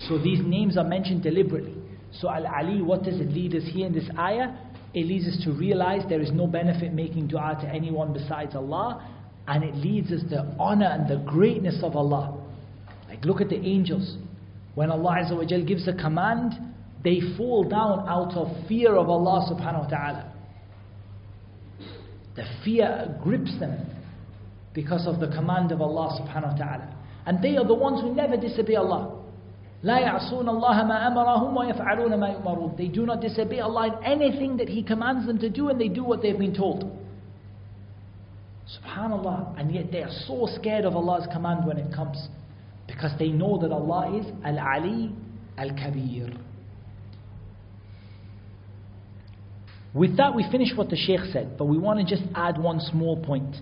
[0.08, 1.74] So these names are mentioned deliberately.
[2.12, 4.54] So Al-Ali, what does it lead us here in this ayah?
[4.93, 9.09] It leads us to realize there is no benefit making dua to anyone besides Allah,
[9.47, 12.39] and it leads us to honor and the greatness of Allah.
[13.09, 14.17] Like, look at the angels.
[14.75, 16.53] When Allah Azza wa gives a command,
[17.03, 20.33] they fall down out of fear of Allah subhanahu wa ta'ala.
[22.35, 23.85] The fear grips them
[24.73, 26.95] because of the command of Allah subhanahu wa ta'ala.
[27.25, 29.22] And they are the ones who never disobey Allah.
[29.82, 32.76] لا يعصون الله ما أمرهم ويفعلون ما يؤمرون.
[32.76, 35.88] They do not disobey Allah in anything that He commands them to do and they
[35.88, 36.84] do what they've been told.
[38.68, 39.58] Subhanallah.
[39.58, 42.28] And yet they are so scared of Allah's command when it comes.
[42.86, 45.12] Because they know that Allah is Al-Ali
[45.56, 46.32] Al-Kabir.
[49.94, 52.80] With that we finish what the Shaykh said, but we want to just add one
[52.80, 53.56] small point,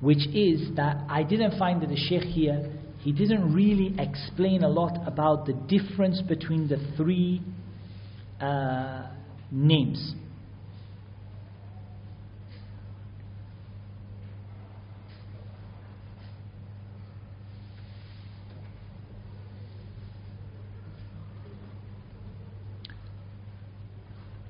[0.00, 2.70] which is that I didn't find that the Shaykh here
[3.03, 7.41] he didn't really explain a lot about the difference between the three
[8.39, 9.07] uh,
[9.51, 10.15] names.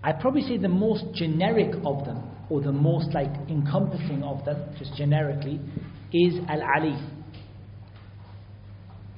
[0.03, 4.75] I'd probably say the most generic of them, or the most like encompassing of them,
[4.77, 5.59] just generically,
[6.11, 7.22] is Al Ali.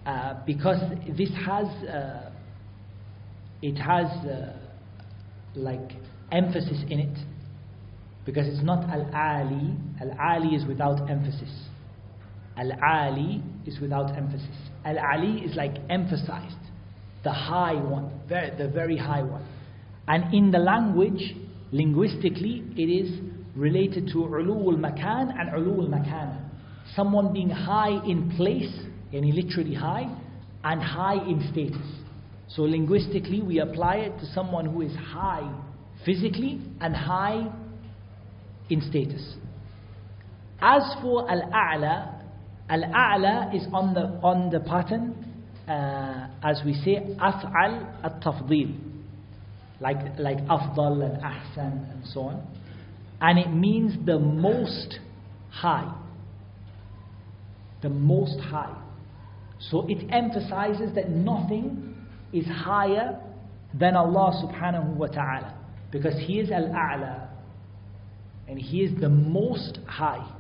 [0.06, 0.80] Uh, because
[1.18, 2.30] this has uh,
[3.62, 4.54] it has uh,
[5.56, 5.92] like
[6.32, 7.18] emphasis in it.
[8.26, 9.76] Because it's not al-ali.
[10.02, 11.50] Al-ali is without emphasis.
[12.58, 14.56] Al-ali is without emphasis.
[14.84, 16.56] Al-ali is like emphasized.
[17.24, 18.12] The high one.
[18.28, 19.46] Very, the very high one.
[20.08, 21.36] And in the language
[21.72, 23.20] linguistically it is
[23.56, 26.50] related to ulul makan and ulul makan
[26.96, 28.85] someone being high in place
[29.16, 30.08] yani literally high,
[30.64, 31.88] and high in status.
[32.48, 35.50] So linguistically, we apply it to someone who is high
[36.06, 37.52] physically and high
[38.70, 39.36] in status.
[40.62, 42.24] As for al-a'la,
[42.70, 45.16] al-a'la is on the on the pattern,
[45.68, 48.78] uh, as we say, af'al at-tafdil,
[49.82, 52.48] like like afdal and ahsan and so on,
[53.22, 55.00] and it means the most
[55.52, 55.94] high,
[57.82, 58.82] the most high.
[59.60, 61.96] So it emphasizes that nothing
[62.34, 63.20] is higher
[63.74, 65.58] than Allah subhanahu wa ta'ala.
[65.92, 67.30] Because He is Al-A'la.
[68.48, 70.32] And He is the most high.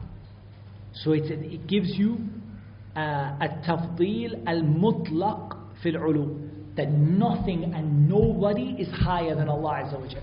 [0.93, 2.17] So it gives you
[2.95, 2.99] uh,
[3.41, 10.21] a tafdil al-mutlaq في العلو that nothing and nobody is higher than Allah Azza wa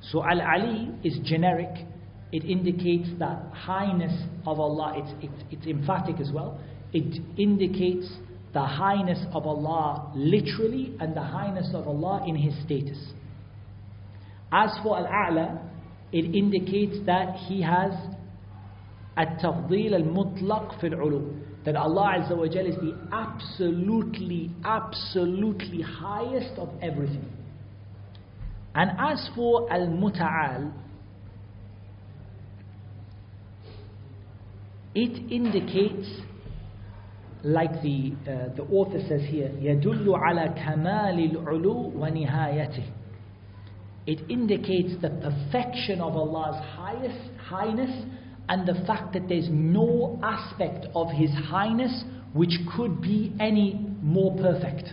[0.00, 1.86] So Al-Ali is generic.
[2.32, 4.12] It indicates the highness
[4.46, 4.94] of Allah.
[4.96, 6.58] It's, it's, it's emphatic as well.
[6.93, 8.09] It indicates
[8.53, 12.97] the highness of Allah literally and the highness of Allah in His status.
[14.51, 15.59] As for Al-A'la,
[16.11, 17.91] it indicates that He has
[19.17, 21.21] التفضيل المطلق في العلو
[21.65, 27.25] that Allah Azza wa Jal is the absolutely, absolutely highest of everything.
[28.75, 30.71] And as for Al-Muta'al,
[34.93, 36.07] it indicates,
[37.43, 42.83] like the, uh, the author says here, يدل على كمال العلو ونهايته.
[44.07, 48.05] It indicates the perfection of Allah's highest highness
[48.49, 52.03] and the fact that there's no aspect of His Highness
[52.33, 54.89] which could be any more perfect.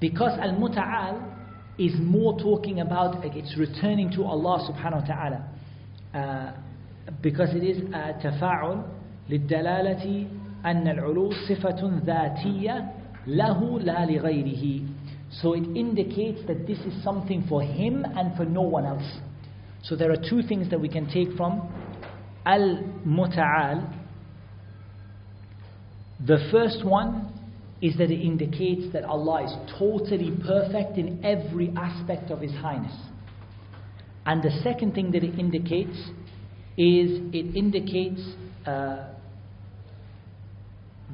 [0.00, 1.22] Because Al Muta'al
[1.78, 5.48] is more talking about, like, it's returning to Allah subhanahu wa ta'ala.
[6.14, 6.52] Uh,
[7.22, 8.93] because it is uh, تفاعل
[9.30, 10.26] للدلالة
[10.64, 12.92] أن العلو صفة ذاتية
[13.26, 14.82] له لا لغيره.
[15.30, 19.18] So it indicates that this is something for him and for no one else.
[19.82, 21.68] So there are two things that we can take from
[22.44, 23.96] Al Muta'al.
[26.26, 27.32] The first one
[27.80, 32.94] is that it indicates that Allah is totally perfect in every aspect of His Highness.
[34.26, 35.96] And the second thing that it indicates
[36.76, 38.20] is it indicates
[38.66, 39.06] uh,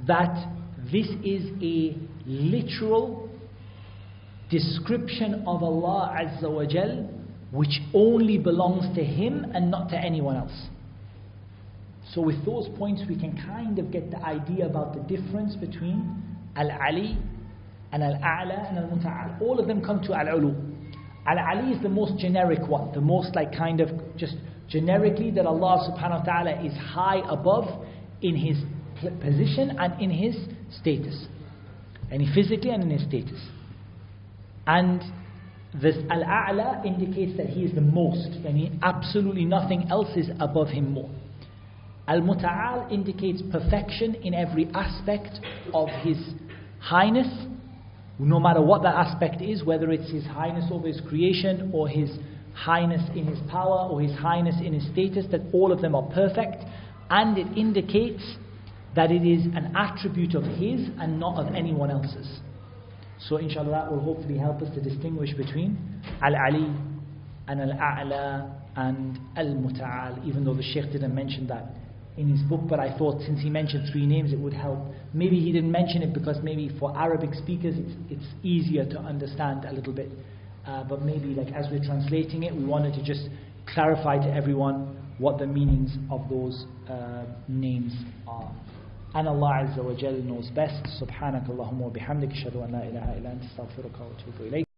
[0.08, 0.48] that
[0.92, 1.96] this is a
[2.26, 3.30] literal
[4.50, 7.10] description of Allah Azza wa Jal
[7.52, 10.68] which only belongs to him and not to anyone else.
[12.14, 16.24] So, with those points, we can kind of get the idea about the difference between
[16.56, 17.18] Al Ali
[17.92, 19.42] and Al A'la and Al Muta'al.
[19.42, 20.54] All of them come to Al Ulu.
[21.26, 24.36] Al Ali is the most generic one, the most like kind of just
[24.68, 27.86] generically that Allah subhanahu wa ta'ala is high above
[28.22, 28.58] in his
[29.22, 30.36] position and in his
[30.80, 31.28] status.
[32.12, 33.40] And physically and in his status.
[34.68, 35.02] And
[35.82, 40.68] this Al-A'la indicates that he is the most, and he, absolutely nothing else is above
[40.68, 41.10] him more.
[42.08, 45.40] Al-Muta'al indicates perfection in every aspect
[45.74, 46.18] of his
[46.80, 47.28] highness,
[48.20, 52.10] no matter what that aspect is, whether it's his highness over his creation, or his
[52.54, 56.08] highness in his power, or his highness in his status, that all of them are
[56.14, 56.66] perfect,
[57.10, 58.22] and it indicates
[58.96, 62.40] that it is an attribute of his and not of anyone else's.
[63.30, 65.78] So inshallah that will hopefully help us to distinguish between
[66.22, 66.74] Al-Ali
[67.48, 71.66] and Al-A'la and Al-Muta'al, even though the Shaykh didn't mention that
[72.18, 74.80] in his book, but I thought since he mentioned three names it would help.
[75.14, 79.66] Maybe he didn't mention it because maybe for Arabic speakers it's, it's easier to understand
[79.66, 80.12] a little bit.
[80.66, 83.28] Uh, but maybe like as we're translating it, we wanted to just
[83.74, 87.94] clarify to everyone what the meanings of those uh, names
[88.28, 88.52] are.
[89.14, 90.86] And Allah Azza wa Jal knows best.
[91.02, 92.32] Subhanak Allahumma wa bihamdik.
[92.32, 94.71] Ashhadu an la ilaha illa anta astaghfiruka wa atubu ilayk.